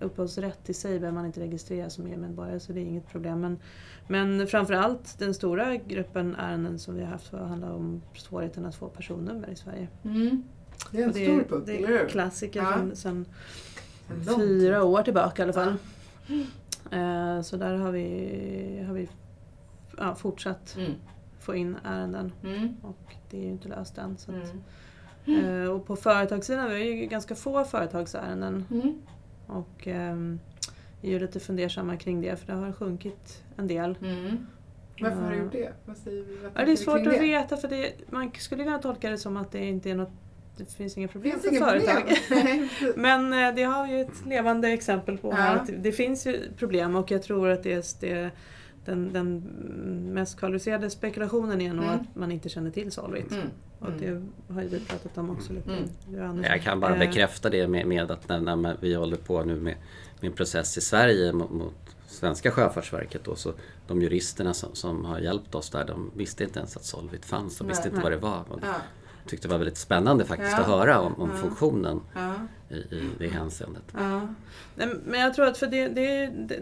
Uppehållsrätt 0.00 0.68
i 0.70 0.74
sig 0.74 0.98
behöver 0.98 1.14
man 1.16 1.26
inte 1.26 1.40
registrera 1.40 1.90
som 1.90 2.06
EU-medborgare 2.06 2.60
så 2.60 2.72
det 2.72 2.80
är 2.80 2.84
inget 2.84 3.08
problem. 3.08 3.40
Men, 3.40 3.58
men 4.08 4.46
framförallt 4.46 5.18
den 5.18 5.34
stora 5.34 5.76
gruppen 5.76 6.34
ärenden 6.38 6.78
som 6.78 6.94
vi 6.94 7.00
har 7.00 7.10
haft 7.10 7.32
handlar 7.32 7.70
om 7.70 8.02
svårigheten 8.14 8.66
att 8.66 8.74
få 8.74 8.88
personnummer 8.88 9.48
i 9.50 9.56
Sverige. 9.56 9.88
Mm. 10.04 10.42
Det 10.92 10.98
är 11.02 11.06
en 11.06 11.12
det, 11.12 11.24
stor 11.24 11.42
puck, 11.56 11.66
det 11.66 11.82
är 11.82 11.86
hur? 11.86 12.08
klassiker 12.08 12.60
Ja. 12.62 12.74
En 12.74 13.26
lång 14.26 14.38
fyra 14.38 14.84
år 14.84 15.02
tillbaka 15.02 15.42
i 15.42 15.44
alla 15.44 15.52
fall. 15.52 15.74
Eh, 16.90 17.42
Så 17.42 17.56
där 17.56 17.74
har 17.76 17.92
vi, 17.92 18.84
har 18.86 18.94
vi 18.94 19.08
ja, 19.98 20.14
fortsatt 20.14 20.76
Mm. 20.78 20.92
få 21.40 21.54
in 21.54 21.76
ärenden 21.84 22.32
Mm. 22.44 22.76
och 22.82 23.14
det 23.30 23.38
är 23.38 23.42
ju 23.42 23.50
inte 23.50 23.68
löst 23.68 23.98
än. 23.98 24.16
Så 24.16 24.30
att, 24.30 24.52
Mm. 25.26 25.44
eh, 25.64 25.70
och 25.70 25.86
på 25.86 25.96
företagssidan 25.96 26.66
vi 26.70 26.72
har 26.72 26.78
ju 27.00 27.06
ganska 27.06 27.34
få 27.34 27.64
företagsärenden 27.64 28.64
Mm. 28.70 28.94
Och 29.50 29.80
vi 31.00 31.08
är 31.08 31.12
ju 31.12 31.18
lite 31.18 31.40
fundersamma 31.40 31.96
kring 31.96 32.20
det 32.20 32.36
för 32.36 32.46
det 32.46 32.52
har 32.52 32.72
sjunkit 32.72 33.42
en 33.56 33.66
del. 33.66 33.98
Mm. 34.02 34.46
Varför 35.00 35.16
har 35.16 35.30
du 35.30 35.36
Ja. 35.36 35.42
gjort 35.42 35.52
det? 35.52 35.72
Vad 35.84 35.96
säger 35.96 36.22
vi? 36.24 36.38
Ja, 36.54 36.64
det 36.64 36.72
är 36.72 36.76
svårt 36.76 36.98
att 36.98 37.04
det? 37.04 37.20
veta 37.20 37.56
för 37.56 37.68
det, 37.68 37.92
man 38.10 38.30
skulle 38.38 38.64
kunna 38.64 38.78
tolka 38.78 39.10
det 39.10 39.18
som 39.18 39.36
att 39.36 39.52
det 39.52 39.64
inte 39.64 39.90
är 39.90 39.94
något 39.94 40.10
det 40.56 40.72
finns 40.74 40.98
inga 40.98 41.08
problem 41.08 41.32
Finns 41.40 41.42
för 41.42 41.50
inget 41.50 41.84
företag. 41.84 42.16
problem. 42.28 42.68
Men 42.96 43.32
eh, 43.32 43.54
det 43.54 43.62
har 43.62 43.86
vi 43.86 43.92
ju 43.92 44.00
ett 44.00 44.26
levande 44.26 44.68
exempel 44.68 45.18
på. 45.18 45.30
Ja. 45.30 45.36
Att 45.48 45.70
det 45.78 45.92
finns 45.92 46.26
ju 46.26 46.38
problem 46.58 46.96
och 46.96 47.10
jag 47.10 47.22
tror 47.22 47.48
att 47.48 47.62
det 47.62 47.72
är, 47.72 47.84
det, 48.00 48.30
den, 48.84 49.12
den 49.12 49.38
mest 50.14 50.38
kvalificerade 50.38 50.90
spekulationen 50.90 51.60
är 51.60 51.72
nog 51.74 51.84
Mm. 51.84 51.94
att 52.00 52.16
man 52.16 52.32
inte 52.32 52.48
känner 52.48 52.70
till 52.70 52.92
Solvit. 52.92 53.30
Mm. 53.32 53.46
Och 53.78 53.88
Mm. 53.88 54.00
det 54.48 54.52
har 54.54 54.62
ju 54.62 54.68
vi 54.68 54.80
pratat 54.80 55.18
om 55.18 55.30
också. 55.30 55.52
Mm. 55.52 56.42
Jag 56.44 56.62
kan 56.62 56.80
bara 56.80 56.92
Eh, 56.94 56.98
bekräfta 56.98 57.50
det 57.50 57.68
med, 57.68 57.86
med 57.86 58.10
att 58.10 58.28
när, 58.28 58.56
när 58.56 58.76
vi 58.80 58.94
håller 58.94 59.16
på 59.16 59.44
nu 59.44 59.54
med, 59.60 59.74
med 60.20 60.28
en 60.30 60.32
process 60.32 60.78
i 60.78 60.80
Sverige 60.80 61.32
mot, 61.32 61.50
mot 61.50 61.96
svenska 62.06 62.50
Sjöfartsverket 62.50 63.24
då, 63.24 63.34
så 63.34 63.52
de 63.86 64.02
juristerna 64.02 64.54
som, 64.54 64.74
som 64.74 65.04
har 65.04 65.18
hjälpt 65.18 65.54
oss 65.54 65.70
där, 65.70 65.84
de 65.84 66.10
visste 66.16 66.44
inte 66.44 66.58
ens 66.58 66.76
att 66.76 66.84
Solvit 66.84 67.24
fanns. 67.24 67.58
De 67.58 67.68
visste 67.68 67.84
Nej. 67.88 67.90
inte 67.94 68.02
vad 68.02 68.12
det 68.12 68.18
var. 68.18 68.44
Och 68.48 68.60
Ja. 68.62 68.74
Tyckte 69.30 69.48
det 69.48 69.52
var 69.52 69.58
väldigt 69.58 69.76
spännande 69.78 70.24
faktiskt 70.24 70.52
Ja. 70.52 70.58
att 70.60 70.66
höra 70.66 71.00
om, 71.00 71.14
om 71.20 71.30
Ja. 71.30 71.36
funktionen 71.36 72.00
Ja. 72.14 72.34
i, 72.68 72.74
i 72.74 73.08
det 73.18 73.28
hänseendet. 73.28 73.82
Men 75.04 75.20
jag 75.20 75.34
tror 75.34 75.46
att 75.46 75.58
för 75.58 75.66
det, 75.66 75.88
det, 75.88 76.26
det, 76.26 76.58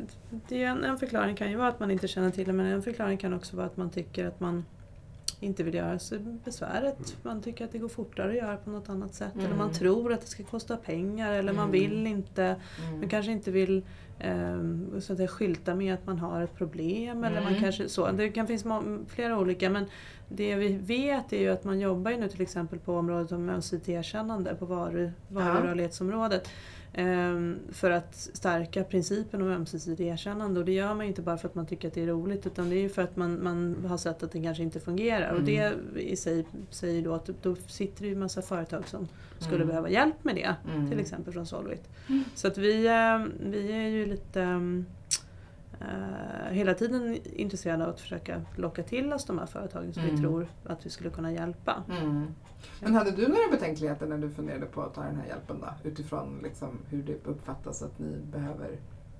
det 0.48 0.62
en, 0.62 0.84
en 0.84 0.98
förklaring 0.98 1.36
kan 1.36 1.50
ju 1.50 1.56
vara 1.56 1.68
att 1.68 1.80
man 1.80 1.90
inte 1.90 2.08
känner 2.08 2.30
till 2.30 2.46
det 2.46 2.52
men 2.52 2.66
en 2.66 2.82
förklaring 2.82 3.18
kan 3.18 3.32
också 3.34 3.56
vara 3.56 3.66
att 3.66 3.76
man 3.76 3.90
tycker 3.90 4.26
att 4.26 4.40
man 4.40 4.64
inte 5.40 5.62
vill 5.62 5.74
göra 5.74 5.98
sig 5.98 6.18
besväret. 6.44 7.16
Man 7.22 7.42
tycker 7.42 7.64
att 7.64 7.72
det 7.72 7.78
går 7.78 7.88
fortare 7.88 8.28
att 8.28 8.36
göra 8.36 8.56
på 8.56 8.70
något 8.70 8.88
annat 8.88 9.14
sätt. 9.14 9.34
Mm. 9.34 9.46
Eller 9.46 9.56
man 9.56 9.72
tror 9.72 10.12
att 10.12 10.20
det 10.20 10.26
ska 10.26 10.42
kosta 10.44 10.76
pengar 10.76 11.32
eller 11.32 11.52
man 11.52 11.68
Mm. 11.68 11.72
vill 11.72 12.06
inte. 12.06 12.44
Mm. 12.44 12.98
Man 13.00 13.08
kanske 13.08 13.32
inte 13.32 13.50
vill 13.50 13.82
eh, 14.18 14.58
så 15.00 15.12
att 15.12 15.16
säga, 15.16 15.28
skylta 15.28 15.74
med 15.74 15.94
att 15.94 16.06
man 16.06 16.18
har 16.18 16.42
ett 16.42 16.54
problem. 16.56 17.24
Eller 17.24 17.40
man 17.40 17.48
Mm. 17.52 17.60
kanske, 17.62 17.88
så. 17.88 18.10
Det 18.10 18.28
kan 18.28 18.46
finnas 18.46 18.84
flera 19.08 19.38
olika 19.38 19.70
men 19.70 19.84
det 20.28 20.54
vi 20.56 20.72
vet 20.76 21.32
är 21.32 21.38
ju 21.40 21.48
att 21.48 21.64
man 21.64 21.80
jobbar 21.80 22.10
ju 22.10 22.16
nu 22.16 22.28
till 22.28 22.40
exempel 22.42 22.78
på 22.78 22.96
området 22.96 23.32
om 23.32 23.48
ömsesidigt 23.48 23.88
erkännande 23.88 24.54
på 24.54 24.66
varu, 24.66 25.10
varurörlighetsområdet. 25.28 26.48
ehm, 26.94 27.58
för 27.72 27.90
att 27.90 28.14
stärka 28.14 28.84
principen 28.84 29.42
om 29.42 29.48
ömsesidigt 29.48 30.00
erkännande 30.00 30.60
och 30.60 30.66
det 30.66 30.72
gör 30.72 30.94
man 30.94 31.00
ju 31.00 31.08
inte 31.08 31.22
bara 31.22 31.38
för 31.38 31.48
att 31.48 31.54
man 31.54 31.66
tycker 31.66 31.88
att 31.88 31.94
det 31.94 32.02
är 32.02 32.06
roligt 32.06 32.46
utan 32.46 32.70
det 32.70 32.76
är 32.76 32.80
ju 32.80 32.88
för 32.88 33.02
att 33.02 33.16
man, 33.16 33.42
man 33.42 33.76
har 33.88 33.96
sett 33.96 34.22
att 34.22 34.32
det 34.32 34.42
kanske 34.42 34.62
inte 34.62 34.80
fungerar. 34.80 35.34
Och 35.34 35.42
det 35.42 35.72
i 35.96 36.16
sig 36.16 36.46
säger 36.70 37.02
då 37.02 37.14
att 37.14 37.30
då 37.42 37.56
sitter 37.66 38.02
det 38.02 38.06
ju 38.08 38.12
en 38.14 38.20
massa 38.20 38.42
företag 38.42 38.88
som 38.88 39.08
skulle 39.38 39.54
Mm. 39.56 39.68
behöva 39.68 39.90
hjälp 39.90 40.24
med 40.24 40.34
det. 40.34 40.54
Mm. 40.74 40.90
Till 40.90 41.00
exempel 41.00 41.32
från 41.32 41.46
Solvit. 41.46 41.88
Mm. 42.08 42.24
Så 42.34 42.48
att 42.48 42.58
vi, 42.58 42.86
eh, 42.86 43.48
vi 43.50 43.72
är 43.72 43.88
ju 43.88 44.06
lite 44.06 44.42
mm, 44.42 44.86
eh, 45.10 45.14
hela 46.50 46.74
tiden 46.74 47.18
intresserade 47.24 47.84
av 47.84 47.90
att 47.90 48.00
försöka 48.00 48.42
locka 48.56 48.82
till 48.82 49.12
oss 49.12 49.24
de 49.24 49.38
här 49.38 49.46
företagen 49.46 49.92
som 49.92 50.02
Mm. 50.02 50.14
vi 50.16 50.20
tror 50.22 50.48
att 50.64 50.86
vi 50.86 50.90
skulle 50.90 51.10
kunna 51.10 51.32
hjälpa. 51.32 51.82
Mm. 52.00 52.26
Men 52.82 52.94
hade 52.94 53.10
du 53.10 53.22
några 53.28 53.50
betänkligheter 53.50 54.06
när 54.06 54.18
du 54.18 54.30
funderade 54.30 54.66
på 54.66 54.82
att 54.82 54.94
ta 54.94 55.02
den 55.02 55.16
här 55.16 55.26
hjälpen 55.26 55.56
då? 55.60 55.88
Utifrån 55.88 56.40
liksom 56.42 56.78
hur 56.88 57.02
det 57.02 57.26
uppfattas 57.26 57.82
att 57.82 57.98
ni 57.98 58.16
behöver 58.32 58.78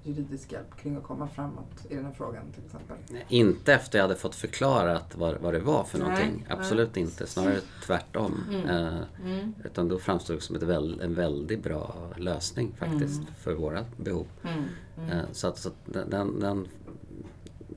juridisk 0.09 0.53
hjälp 0.53 0.77
kring 0.83 0.97
att 0.97 1.03
komma 1.03 1.29
framåt 1.29 1.87
i 1.91 1.95
den 1.95 2.05
här 2.05 2.13
frågan 2.13 2.43
till 2.55 2.65
exempel? 2.65 2.97
Inte 3.29 3.75
efter 3.75 3.99
jag 3.99 4.05
hade 4.05 4.17
fått 4.17 4.35
förklarat 4.35 5.17
vad, 5.17 5.37
vad 5.41 5.55
det 5.55 5.61
var 5.61 5.85
för 5.85 5.99
Nej, 5.99 6.09
någonting. 6.09 6.45
nej. 6.49 6.59
Absolut 6.59 6.97
inte. 6.97 7.27
Snarare 7.27 7.61
tvärtom. 7.87 8.45
Mm. 8.51 8.69
Eh, 8.69 8.99
Mm. 9.25 9.55
utan 9.65 9.89
då 9.89 9.99
framstod 9.99 10.37
det 10.37 10.41
som 10.41 10.57
ett 10.57 10.63
väl, 10.63 11.01
en 11.01 11.15
väldigt 11.15 11.63
bra 11.63 11.95
lösning 12.17 12.75
faktiskt 12.79 13.21
Mm. 13.21 13.33
för 13.41 13.55
våra 13.55 13.85
behov. 13.97 14.27
Mm. 14.45 14.65
Mm. 14.99 15.11
Eh, 15.19 15.25
så 15.33 15.47
att, 15.49 15.59
så 15.59 15.69
att 15.69 15.75
den, 15.85 16.11
den, 16.11 16.41
den 16.41 16.69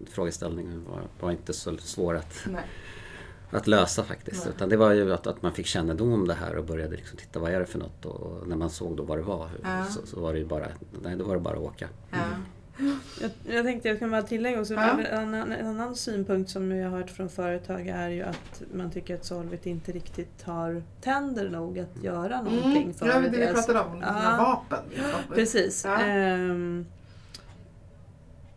frågeställningen 0.09 0.85
var, 0.89 1.01
var 1.19 1.31
inte 1.31 1.53
så 1.53 1.77
svår 1.77 2.15
att, 2.15 2.35
Nej. 2.47 2.63
att 3.51 3.67
lösa 3.67 4.03
faktiskt. 4.03 4.45
Nej. 4.45 4.53
Utan 4.55 4.69
det 4.69 4.77
var 4.77 4.91
ju 4.93 5.13
att, 5.13 5.27
att 5.27 5.41
man 5.41 5.53
fick 5.53 5.65
kännedom 5.65 6.13
om 6.13 6.27
det 6.27 6.33
här 6.33 6.55
och 6.57 6.65
började 6.65 6.95
liksom 6.95 7.17
titta 7.17 7.39
vad 7.39 7.51
är 7.51 7.59
det 7.59 7.65
för 7.65 7.79
något 7.79 8.05
och 8.05 8.47
när 8.47 8.55
man 8.55 8.69
såg 8.69 8.97
då 8.97 9.03
vad 9.03 9.17
det 9.17 9.21
var 9.23 9.49
Ja. 9.63 9.85
så, 9.85 10.05
så 10.07 10.19
var 10.19 10.33
det 10.33 10.39
ju 10.39 10.45
bara, 10.45 10.67
nej 11.03 11.15
då 11.15 11.23
var 11.25 11.33
det 11.35 11.41
bara 11.41 11.57
att 11.57 11.63
åka. 11.63 11.87
Ja. 12.11 12.17
Jag, 13.21 13.31
jag 13.55 13.65
tänkte 13.65 13.87
jag 13.89 13.99
kan 13.99 14.11
bara 14.11 14.21
tillägga 14.21 14.59
också, 14.61 14.73
Ja. 14.73 14.99
en, 15.11 15.17
annan, 15.33 15.51
en 15.51 15.67
annan 15.67 15.95
synpunkt 15.95 16.49
som 16.49 16.71
jag 16.71 16.89
har 16.89 16.97
hört 16.97 17.09
från 17.09 17.29
företag 17.29 17.87
är 17.87 18.09
ju 18.09 18.21
att 18.23 18.61
man 18.73 18.91
tycker 18.91 19.15
att 19.15 19.25
Solvit 19.25 19.65
inte 19.65 19.91
riktigt 19.91 20.41
har 20.43 20.83
tänder 21.01 21.49
nog 21.49 21.79
att 21.79 22.03
göra 22.03 22.41
någonting 22.41 22.81
Mm. 22.83 22.93
för 22.93 23.05
var 23.13 23.21
det 23.21 23.29
vi 23.29 23.47
pratade 23.53 23.79
om, 23.79 24.01
Ja. 24.01 24.35
vapen. 24.69 24.85
Precis. 25.35 25.85
Ja. 25.85 25.99
Ehm, 26.01 26.85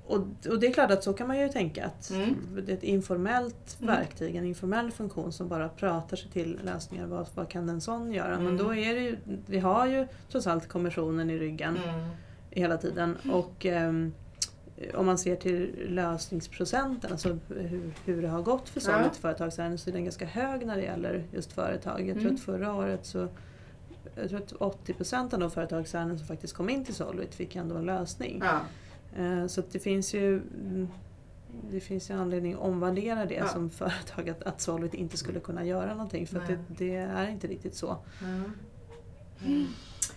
och, 0.06 0.18
och 0.48 0.60
det 0.60 0.66
är 0.66 0.72
klart 0.72 0.90
att 0.90 1.04
så 1.04 1.12
kan 1.12 1.26
man 1.28 1.38
ju 1.40 1.48
tänka 1.48 1.86
att 1.86 2.10
Mm. 2.10 2.34
det 2.66 2.72
är 2.72 2.76
ett 2.76 2.82
informellt 2.82 3.76
Mm. 3.82 3.94
verktyg, 3.96 4.34
en 4.36 4.44
informell 4.44 4.90
funktion 4.90 5.32
som 5.32 5.48
bara 5.48 5.68
pratar 5.68 6.16
sig 6.16 6.30
till 6.30 6.60
lösningar. 6.64 7.06
Vad, 7.06 7.26
vad 7.34 7.48
kan 7.48 7.68
en 7.68 7.80
sån 7.80 8.12
göra? 8.12 8.36
Men 8.36 8.46
Mm. 8.46 8.56
då 8.56 8.74
är 8.74 8.94
det 8.94 9.00
ju, 9.00 9.16
vi 9.46 9.58
har 9.58 9.86
ju 9.86 10.06
trots 10.30 10.46
allt 10.46 10.68
kommissionen 10.68 11.30
i 11.30 11.38
ryggen 11.38 11.76
Mm. 11.88 12.08
hela 12.50 12.76
tiden. 12.76 13.16
Och 13.32 13.66
ehm, 13.66 14.12
om 14.94 15.06
man 15.06 15.18
ser 15.18 15.36
till 15.36 15.86
lösningsprocenten, 15.88 17.12
alltså 17.12 17.38
hur, 17.48 17.90
hur 18.04 18.22
det 18.22 18.28
har 18.28 18.42
gått 18.42 18.68
för 18.68 18.80
Ja. 18.80 18.84
Solvit 18.84 19.16
i 19.18 19.20
företagsärenden 19.20 19.78
så 19.78 19.90
är 19.90 19.94
den 19.94 20.04
ganska 20.04 20.26
hög 20.26 20.66
när 20.66 20.76
det 20.76 20.82
gäller 20.82 21.24
just 21.32 21.52
företag. 21.52 22.00
Jag 22.08 22.14
tror 22.14 22.20
Mm. 22.24 22.34
att 22.34 22.40
förra 22.40 22.74
året 22.74 23.06
så 23.06 23.28
jag 24.14 24.28
tror 24.30 24.40
att 24.40 24.52
80% 24.52 25.34
av 25.34 25.40
de 25.40 25.50
företagsärenden 25.50 26.18
som 26.18 26.26
faktiskt 26.26 26.54
kom 26.54 26.68
in 26.70 26.84
till 26.84 26.94
Solvit 26.94 27.34
fick 27.34 27.56
ändå 27.56 27.76
en 27.76 27.84
lösning. 27.86 28.42
Ja. 28.44 28.60
Eh, 29.22 29.46
Så 29.46 29.62
det 29.72 29.78
finns 29.78 30.14
ju 30.14 30.34
mm, 30.36 30.88
det 31.70 31.80
finns 31.80 32.10
ju 32.10 32.14
anledning 32.14 32.52
att 32.54 32.60
omvärdera 32.60 33.24
det 33.26 33.34
Ja. 33.34 33.48
som 33.48 33.70
företag, 33.80 34.28
att, 34.28 34.42
att 34.42 34.60
Solvit 34.60 34.94
inte 34.94 35.16
skulle 35.16 35.40
kunna 35.40 35.64
göra 35.64 35.92
någonting 35.94 36.26
för 36.26 36.42
det, 36.48 36.58
det 36.68 36.94
är 36.96 37.28
inte 37.28 37.46
riktigt 37.46 37.74
så. 37.74 37.96
Mm. 38.24 38.52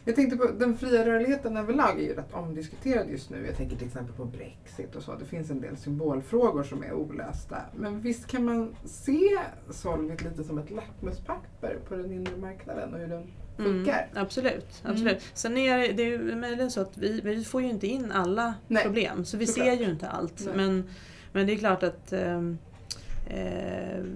Jag 0.06 0.16
tänkte 0.16 0.38
på 0.38 0.48
den 0.52 0.78
fria 0.78 1.06
rörligheten 1.06 1.58
överlag 1.58 2.00
är 2.00 2.04
ju 2.04 2.13
rätt 2.13 2.34
omdiskuterad 2.34 3.10
just 3.10 3.30
nu. 3.30 3.46
Jag 3.46 3.58
tänker 3.58 3.76
till 3.76 3.88
exempel 3.88 4.16
på 4.16 4.26
Brexit 4.26 4.96
och 4.96 5.04
så. 5.04 5.16
Det 5.16 5.26
finns 5.26 5.52
en 5.52 5.62
del 5.62 5.78
symbolfrågor 5.78 6.63
som 6.63 6.84
är 6.84 6.94
olösta. 6.94 7.58
Men 7.76 8.02
visst 8.02 8.28
kan 8.28 8.46
man 8.46 8.76
se 8.86 9.40
Solvit 9.70 10.22
lite 10.22 10.44
som 10.44 10.58
ett 10.58 10.72
lackmuspapper 10.72 11.78
på 11.88 11.96
den 11.96 12.12
inre 12.12 12.38
marknaden 12.38 12.94
och 12.94 13.00
hur 13.00 13.08
den 13.08 13.28
funkar? 13.58 14.08
Mm, 14.12 14.24
absolut. 14.24 14.82
Mm. 14.84 14.94
absolut. 14.94 15.24
Sen 15.34 15.58
är 15.58 15.94
det, 15.94 16.04
ju 16.04 16.36
möjligen 16.36 16.72
så 16.72 16.82
att 16.82 16.98
vi, 16.98 17.22
vi 17.22 17.44
får 17.44 17.62
ju 17.62 17.70
inte 17.70 17.88
in 17.88 18.12
alla 18.12 18.54
Nej, 18.68 18.84
problem, 18.84 19.26
så 19.26 19.38
vi 19.38 19.48
såklart. 19.48 19.66
ser 19.66 19.74
ju 19.74 19.92
inte 19.92 20.08
allt. 20.08 20.46
Nej. 20.46 20.56
Men, 20.56 20.90
men 21.32 21.48
det 21.48 21.54
är 21.54 21.58
klart 21.58 21.84
att 21.84 22.13
eh, 22.13 22.42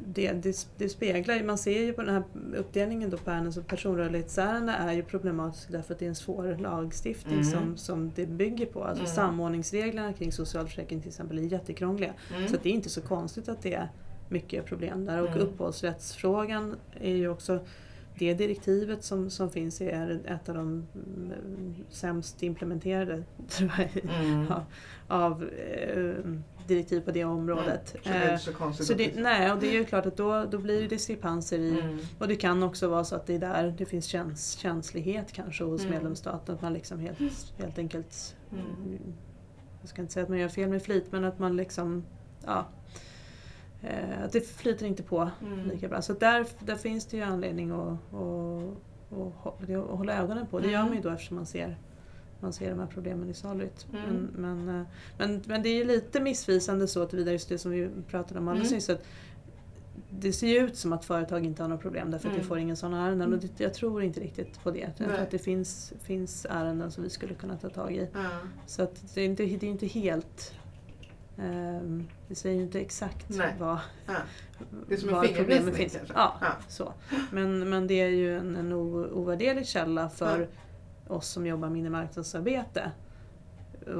det, 0.06 0.32
det, 0.32 0.67
det 0.78 0.89
speglar 0.89 1.36
ju, 1.36 1.43
man 1.43 1.58
ser 1.58 1.82
ju 1.82 1.93
på 1.93 2.02
den 2.02 2.13
här 2.13 2.24
uppdelningen 2.58 3.10
då 3.10 3.17
på 3.17 3.32
ärenden, 3.32 3.54
så 3.54 3.62
personrörlighetsärenden 3.63 4.76
är 4.76 4.93
ju 4.93 5.04
problematisk 5.04 5.71
därför 5.71 5.93
att 5.93 6.00
det 6.00 6.06
är 6.06 6.10
en 6.10 6.15
svår 6.15 6.58
lagstiftning 6.60 7.34
Mm. 7.39 7.45
som, 7.52 7.78
som 7.78 8.12
det 8.15 8.26
bygger 8.26 8.65
på. 8.65 8.84
Alltså 8.84 9.04
Mm. 9.04 9.15
samordningsreglerna 9.15 10.13
kring 10.13 10.32
socialförsäkring 10.32 11.00
till 11.02 11.10
exempel 11.10 11.38
är 11.38 11.41
jättekrångliga. 11.41 12.13
Mm. 12.36 12.47
Så 12.47 12.56
det 12.63 12.69
är 12.69 12.74
inte 12.74 12.89
så 12.89 13.02
konstigt 13.02 13.50
att 13.50 13.62
det 13.62 13.74
är 13.74 13.89
mycket 14.30 14.65
problem 14.65 15.06
där. 15.06 15.21
Och 15.21 15.28
Mm. 15.30 15.39
upphovsrättsfrågan 15.41 16.76
är 17.02 17.15
ju 17.15 17.28
också 17.30 17.60
det 18.21 18.34
direktivet 18.34 19.03
som, 19.03 19.29
som 19.29 19.49
finns 19.49 19.81
är 19.81 20.21
ett 20.25 20.49
av 20.49 20.55
de 20.55 20.88
mm, 20.95 21.75
sämst 21.89 22.43
implementerade 22.43 23.23
tror 23.47 23.71
jag, 23.77 24.03
Mm. 24.25 24.47
av, 24.51 24.63
av 25.07 25.43
eh, 25.43 26.13
direktiv 26.67 27.01
på 27.01 27.12
det 27.12 27.23
området. 27.23 27.89
Så 28.03 28.10
det 28.10 28.15
är 28.15 28.27
Eh, 28.27 28.31
inte 28.34 28.43
så 28.45 28.53
konstigt. 28.53 28.88
så 28.88 28.93
det, 28.93 29.12
nej, 29.15 29.51
och 29.51 29.60
det 29.60 29.67
är 29.67 29.71
ju 29.73 29.86
klart 29.86 30.05
att 30.05 30.17
då, 30.17 30.45
då 30.51 30.57
blir 30.57 30.81
det 30.81 30.88
diskrepanser 30.88 31.60
i 31.60 31.79
Mm. 31.81 31.99
och 32.19 32.27
det 32.27 32.36
kan 32.36 32.63
också 32.63 32.88
vara 32.88 33.03
så 33.03 33.15
att 33.15 33.25
det 33.27 33.36
är 33.36 33.39
där 33.39 33.75
det 33.77 33.86
finns 33.86 34.05
käns, 34.05 34.51
känslighet 34.51 35.31
kanske 35.31 35.63
hos 35.63 35.81
Mm. 35.81 35.93
medlemsstaten. 35.93 36.55
Att 36.55 36.62
man 36.62 36.73
liksom 36.73 36.99
helt, 36.99 37.19
helt 37.57 37.77
enkelt, 37.77 38.36
Mm. 38.51 38.99
jag 39.81 39.89
ska 39.89 40.01
inte 40.01 40.13
säga 40.13 40.23
att 40.23 40.29
man 40.29 40.39
gör 40.39 40.49
fel 40.49 40.69
med 40.69 40.84
flit, 40.84 41.05
men 41.12 41.23
att 41.25 41.39
man 41.39 41.55
liksom, 41.57 42.03
ja, 42.45 42.60
eh, 42.60 42.65
att 44.24 44.32
det 44.32 44.41
flyter 44.48 44.86
inte 44.86 45.04
på 45.04 45.30
Mm. 45.46 45.70
lika 45.70 45.88
bra. 45.88 46.02
Så 46.02 46.13
där, 46.13 46.46
där 46.60 46.76
finns 46.76 47.06
det 47.06 47.17
ju 47.17 47.24
anledning 47.24 47.72
att, 47.72 47.78
att, 47.78 48.17
att, 49.12 49.34
hå- 49.44 49.84
att 49.91 49.98
hålla 49.98 50.17
ögonen 50.17 50.48
på. 50.48 50.60
Det 50.60 50.67
gör 50.67 50.76
Mm. 50.80 50.88
man 50.88 50.96
ju 50.98 51.02
då 51.04 51.10
eftersom 51.10 51.36
man 51.36 51.46
ser, 51.46 51.78
man 52.39 52.54
ser 52.54 52.70
de 52.70 52.80
här 52.80 52.88
problemen 52.88 53.30
i 53.30 53.34
Solvit. 53.34 53.86
Mm. 53.94 54.28
Men, 54.36 54.65
men, 54.65 54.80
eh, 54.82 54.86
men, 55.17 55.41
men 55.46 55.63
det 55.63 55.70
är 55.70 55.76
ju 55.76 55.84
lite 55.84 56.22
missvisande 56.22 56.88
så 56.88 57.06
tillvidare 57.06 57.34
just 57.34 57.50
det 57.50 57.58
som 57.58 57.72
vi 57.72 57.89
pratade 58.08 58.39
om 58.39 58.48
alldeles 58.48 58.70
Mm. 58.72 58.76
nyss. 58.78 58.89
att 58.89 59.04
Det 60.10 60.34
ser 60.34 60.48
ju 60.48 60.58
ut 60.58 60.78
som 60.78 60.94
att 60.94 61.06
företag 61.06 61.46
inte 61.46 61.63
har 61.63 61.67
några 61.70 61.82
problem 61.82 62.12
därför 62.12 62.28
att 62.28 62.34
Mm. 62.34 62.41
vi 62.44 62.48
får 62.48 62.60
ingen 62.60 62.76
sådana 62.78 63.08
ärenden. 63.08 63.34
Och 63.34 63.39
det, 63.39 63.60
jag 63.60 63.74
tror 63.74 64.04
inte 64.04 64.20
riktigt 64.20 64.63
på 64.63 64.72
det. 64.72 64.80
Jag 64.80 64.96
tror 64.98 65.08
Nej. 65.08 65.20
att 65.22 65.32
det 65.32 65.39
finns, 65.39 65.94
finns 66.04 66.46
ärenden 66.50 66.91
som 66.91 67.04
vi 67.04 67.10
skulle 67.10 67.34
kunna 67.34 67.58
ta 67.58 67.70
tag 67.70 67.96
i. 67.96 68.08
Ja. 68.13 68.20
Så 68.65 68.84
att 68.84 69.13
det 69.15 69.22
är 69.22 69.26
inte, 69.26 69.44
det 69.46 69.63
är 69.65 69.70
inte 69.70 69.86
helt... 69.88 70.54
ehm, 71.38 72.08
det 72.28 72.36
säger 72.36 72.56
ju 72.56 72.62
inte 72.63 72.80
exakt 72.82 73.30
Nej. 73.30 73.56
vad, 73.60 73.80
Ja. 74.08 74.13
Det 74.88 74.94
är 74.94 74.98
som 74.98 75.10
en 75.10 75.15
problemet 75.15 75.36
fingervisning 75.38 75.76
finns. 75.76 75.98
Ja, 76.15 76.38
Ja. 76.41 76.48
Så. 76.67 76.94
Men, 77.32 77.70
men 77.70 77.88
det 77.88 77.94
är 78.02 78.08
ju 78.10 78.38
en, 78.38 78.56
en 78.56 78.74
ovärderlig 78.74 79.67
källa 79.67 80.10
för 80.10 80.48
Ja. 81.08 81.13
oss 81.15 81.28
som 81.28 81.46
jobbar 81.48 81.70
med 81.70 81.80
inre 81.80 81.89
marknadsarbete. 81.89 82.91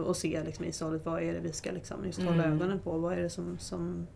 Och 0.06 0.18
se 0.18 0.44
liksom 0.44 0.66
i 0.66 0.72
Solid 0.72 1.02
vad 1.04 1.24
är 1.24 1.34
det 1.34 1.40
vi 1.40 1.54
ska 1.54 1.72
liksom 1.72 2.06
just 2.06 2.22
hålla 2.22 2.44
Mm. 2.44 2.54
ögonen 2.56 2.80
på. 2.80 2.98
Vad 2.98 3.14
är 3.14 3.22
det 3.22 3.30
som, 3.30 3.58
som 3.58 4.08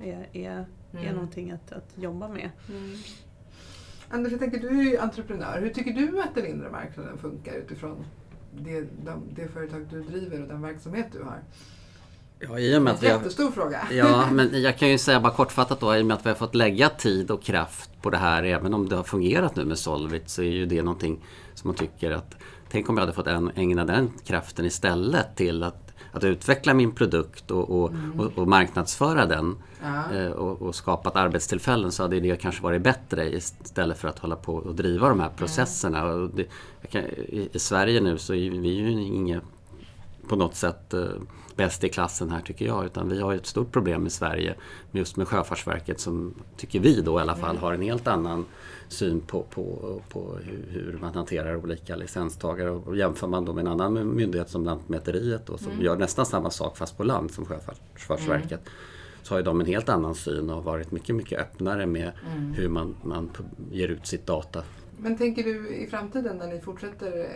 är, 0.00 0.28
är, 0.32 0.50
är 0.92 0.98
Mm. 1.00 1.14
någonting 1.14 1.50
att, 1.50 1.72
att 1.72 1.92
jobba 1.98 2.28
med. 2.28 2.50
Mm. 2.70 2.96
Anders, 4.08 4.32
jag 4.32 4.40
tänker, 4.40 4.58
du 4.60 4.68
är 4.68 4.82
ju 4.82 4.98
entreprenör. 4.98 5.60
Hur 5.60 5.70
tycker 5.70 5.92
du 5.92 6.20
att 6.20 6.34
den 6.34 6.46
inre 6.46 6.70
marknaden 6.70 7.18
funkar 7.18 7.52
utifrån 7.54 8.04
det, 8.58 8.80
de, 9.04 9.22
det 9.34 9.48
företag 9.48 9.86
du 9.90 10.02
driver 10.02 10.42
och 10.42 10.48
den 10.48 10.62
verksamhet 10.62 11.06
du 11.12 11.22
har? 11.22 11.38
Ja, 12.38 12.58
i 12.58 12.76
och 12.76 12.82
med 12.82 12.90
En 12.90 12.96
att 12.96 13.02
vi 13.02 13.08
har, 13.08 13.16
jättestor 13.18 13.50
fråga. 13.50 13.88
Ja, 13.90 14.30
men 14.30 14.62
jag 14.62 14.78
kan 14.78 14.88
ju 14.88 14.98
säga 14.98 15.20
bara 15.20 15.32
kortfattat 15.32 15.80
då, 15.80 15.96
i 15.96 16.02
och 16.02 16.06
med 16.06 16.14
att 16.16 16.26
vi 16.26 16.30
har 16.30 16.36
fått 16.36 16.54
lägga 16.54 16.88
tid 16.88 17.30
och 17.30 17.42
kraft 17.42 17.90
på 18.02 18.10
det 18.10 18.16
här, 18.16 18.42
även 18.42 18.74
om 18.74 18.88
det 18.88 18.96
har 18.96 19.02
fungerat 19.02 19.56
nu 19.56 19.64
med 19.64 19.78
Solvit, 19.78 20.30
så 20.30 20.42
är 20.42 20.50
ju 20.50 20.66
det 20.66 20.82
någonting 20.82 21.20
som 21.54 21.68
man 21.68 21.74
tycker 21.74 22.10
att 22.10 22.36
Tänk 22.74 22.88
om 22.88 22.96
jag 22.96 23.02
hade 23.02 23.12
fått 23.12 23.56
ägna 23.56 23.84
den 23.84 24.10
kraften 24.24 24.64
istället 24.64 25.36
till 25.36 25.62
att, 25.62 25.92
att 26.12 26.24
utveckla 26.24 26.74
min 26.74 26.92
produkt 26.92 27.50
och, 27.50 27.70
och, 27.70 27.92
och, 28.18 28.38
och 28.38 28.48
marknadsföra 28.48 29.26
den 29.26 29.56
Ja. 29.82 30.16
eh, 30.16 30.30
och, 30.30 30.62
och 30.62 30.74
skapat 30.74 31.16
arbetstillfällen 31.16 31.92
så 31.92 32.02
hade 32.02 32.20
det 32.20 32.36
kanske 32.36 32.62
varit 32.62 32.82
bättre 32.82 33.34
istället 33.34 33.98
för 33.98 34.08
att 34.08 34.18
hålla 34.18 34.36
på 34.36 34.54
och 34.54 34.74
driva 34.74 35.08
de 35.08 35.20
här 35.20 35.28
processerna. 35.36 36.04
Och 36.04 36.30
det, 36.30 36.46
kan, 36.90 37.02
i, 37.02 37.48
I 37.52 37.58
Sverige 37.58 38.00
nu 38.00 38.18
så 38.18 38.34
är 38.34 38.50
vi 38.50 38.68
ju 38.68 38.90
inget 38.90 39.42
på 40.28 40.36
något 40.36 40.54
sätt 40.54 40.94
eh, 40.94 41.04
bäst 41.56 41.84
i 41.84 41.88
klassen 41.88 42.30
här 42.30 42.40
tycker 42.40 42.66
jag. 42.66 42.84
Utan 42.84 43.08
vi 43.08 43.20
har 43.20 43.34
ett 43.34 43.46
stort 43.46 43.72
problem 43.72 44.06
i 44.06 44.10
Sverige 44.10 44.54
just 44.92 45.16
med 45.16 45.28
Sjöfartsverket 45.28 46.00
som, 46.00 46.34
tycker 46.56 46.80
vi 46.80 47.00
då 47.00 47.18
i 47.18 47.22
alla 47.22 47.36
fall, 47.36 47.56
har 47.56 47.72
en 47.72 47.82
helt 47.82 48.06
annan 48.06 48.44
syn 48.88 49.20
på, 49.20 49.42
på, 49.42 50.00
på 50.08 50.38
hur, 50.70 50.98
man 51.00 51.14
hanterar 51.14 51.56
olika 51.56 51.96
licenstagare. 51.96 52.70
Och 52.70 52.96
jämför 52.96 53.26
man 53.26 53.44
då 53.44 53.52
med 53.52 53.66
en 53.66 53.80
annan 53.80 54.16
myndighet 54.16 54.48
som 54.48 54.64
Lantmäteriet 54.64 55.46
då, 55.46 55.58
som 55.58 55.72
gör 55.80 55.96
nästan 55.96 56.26
samma 56.26 56.50
sak 56.50 56.76
fast 56.76 56.96
på 56.96 57.04
land 57.04 57.30
som 57.30 57.46
Sjöfartsverket. 57.46 58.60
Så 59.22 59.34
har 59.34 59.42
de 59.42 59.60
en 59.60 59.66
helt 59.66 59.88
annan 59.88 60.14
syn 60.14 60.50
och 60.50 60.64
varit 60.64 60.90
mycket, 60.90 61.14
mycket 61.14 61.40
öppnare 61.40 61.86
med 61.86 62.12
hur 62.54 62.68
man, 62.68 62.96
man 63.02 63.30
ger 63.70 63.88
ut 63.88 64.06
sitt 64.06 64.26
data. 64.26 64.62
Men 64.98 65.16
tänker 65.16 65.44
du 65.44 65.68
i 65.68 65.86
framtiden 65.86 66.36
när 66.36 66.46
ni 66.46 66.60
fortsätter 66.60 67.28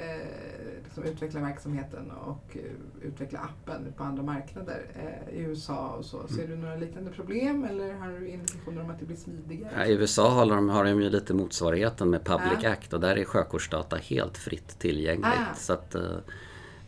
eh, 0.96 1.02
liksom 1.04 1.12
utveckla 1.12 1.40
verksamheten 1.40 2.10
och 2.10 2.56
eh, 2.56 3.06
utveckla 3.08 3.38
appen 3.38 3.92
på 3.96 4.04
andra 4.04 4.22
marknader 4.22 4.86
eh, 4.94 5.34
i 5.38 5.40
USA 5.40 5.88
och 5.98 6.04
så. 6.04 6.28
Ser 6.28 6.48
du 6.48 6.56
några 6.56 6.76
liknande 6.76 7.10
problem 7.10 7.64
eller 7.64 7.92
har 7.94 8.08
du 8.08 8.28
indikationer 8.28 8.80
om 8.82 8.90
att 8.90 8.98
det 8.98 9.06
blir 9.06 9.16
smidigare? 9.16 9.72
Ja, 9.76 9.84
I 9.86 9.92
USA 9.92 10.30
har 10.30 10.46
de, 10.46 10.68
har 10.68 10.84
de 10.84 11.02
ju 11.02 11.10
lite 11.10 11.34
motsvarigheten 11.34 12.10
med 12.10 12.24
Public 12.24 12.58
Ja. 12.62 12.70
Act 12.70 12.92
och 12.92 13.00
där 13.00 13.16
är 13.16 13.24
sjökortsdata 13.24 13.96
helt 13.96 14.38
fritt 14.38 14.78
tillgängligt. 14.78 15.26
Ah. 15.26 15.54
Så 15.54 15.72
att, 15.72 15.94
eh, 15.94 16.02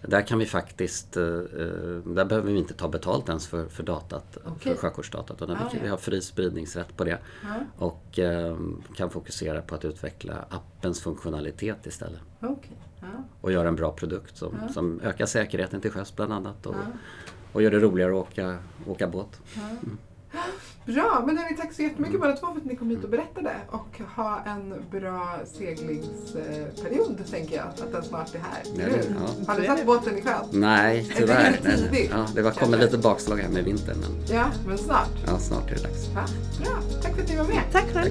där 0.02 0.22
kan 0.22 0.38
vi 0.38 0.46
faktiskt, 0.46 1.12
där 1.12 2.24
behöver 2.24 2.52
vi 2.52 2.58
inte 2.58 2.74
ta 2.74 2.88
betalt 2.88 3.28
ens 3.28 3.46
för, 3.46 3.66
för 3.66 3.82
datat, 3.82 4.38
Okej. 4.46 4.72
för 4.74 4.80
sjökortsdatat. 4.80 5.42
Utan 5.42 5.56
Ah, 5.56 5.68
vi, 5.72 5.76
ja. 5.78 5.82
vi 5.82 5.88
har 5.88 5.96
fri 5.96 6.20
spridningsrätt 6.20 6.96
på 6.96 7.04
det 7.04 7.18
Ja, 7.42 7.54
och 7.86 8.18
eh, 8.18 8.56
kan 8.96 9.10
fokusera 9.10 9.62
på 9.62 9.74
att 9.74 9.84
utveckla 9.84 10.34
appens 10.50 11.00
funktionalitet 11.00 11.86
istället. 11.86 12.20
okej. 12.40 12.76
Ja, 13.00 13.08
Och 13.40 13.52
göra 13.52 13.68
en 13.68 13.76
bra 13.76 13.92
produkt 13.92 14.36
som, 14.36 14.54
Ja. 14.66 14.72
som 14.72 15.00
ökar 15.00 15.26
säkerheten 15.26 15.80
till 15.80 15.90
sjöss 15.90 16.16
bland 16.16 16.32
annat 16.32 16.66
och, 16.66 16.74
ja, 16.74 16.98
och 17.52 17.62
gör 17.62 17.70
det 17.70 17.78
roligare 17.78 18.10
att 18.10 18.16
åka, 18.16 18.56
åka 18.86 19.06
båt. 19.08 19.40
ja. 19.54 19.60
Bra, 20.84 21.22
men 21.26 21.38
hörni, 21.38 21.56
tack 21.56 21.72
så 21.72 21.82
jättemycket 21.82 22.20
båda 22.20 22.32
två 22.32 22.46
för 22.46 22.56
att 22.56 22.64
ni 22.64 22.76
kom 22.76 22.90
hit 22.90 23.04
och 23.04 23.10
berättade 23.10 23.50
och 23.68 24.00
ha 24.16 24.40
en 24.46 24.74
bra 24.90 25.38
seglingsperiod 25.44 27.22
tänker 27.30 27.56
jag, 27.56 27.66
att 27.66 27.92
den 27.92 28.02
snart 28.02 28.34
är 28.34 28.38
här. 28.38 28.62
Eller 28.74 28.96
hur? 28.96 29.14
ja. 29.20 29.44
Har 29.52 29.60
du 29.60 29.66
satt 29.66 29.86
båten 29.86 30.18
i 30.18 30.22
sjön? 30.22 30.34
Nej, 30.52 31.02
det 31.08 31.14
tyvärr. 31.14 31.50
lite 31.50 31.76
tidigt, 31.76 32.10
Ja, 32.14 32.26
det 32.34 32.42
var, 32.42 32.50
kommer 32.50 32.72
kanske? 32.78 32.86
lite 32.86 32.98
bakslag 32.98 33.36
här 33.36 33.48
med 33.48 33.64
vintern 33.64 33.96
men 34.00 34.36
Ja, 34.36 34.46
men 34.66 34.78
snart. 34.78 35.08
ja, 35.26 35.38
snart 35.38 35.70
är 35.70 35.74
det 35.74 35.82
dags. 35.82 36.08
Ja, 36.14 36.24
bra, 36.64 37.00
tack 37.02 37.14
för 37.14 37.22
att 37.22 37.28
ni 37.28 37.36
var 37.36 37.44
med. 37.44 37.62
Tack 37.72 37.92
själv! 37.94 38.10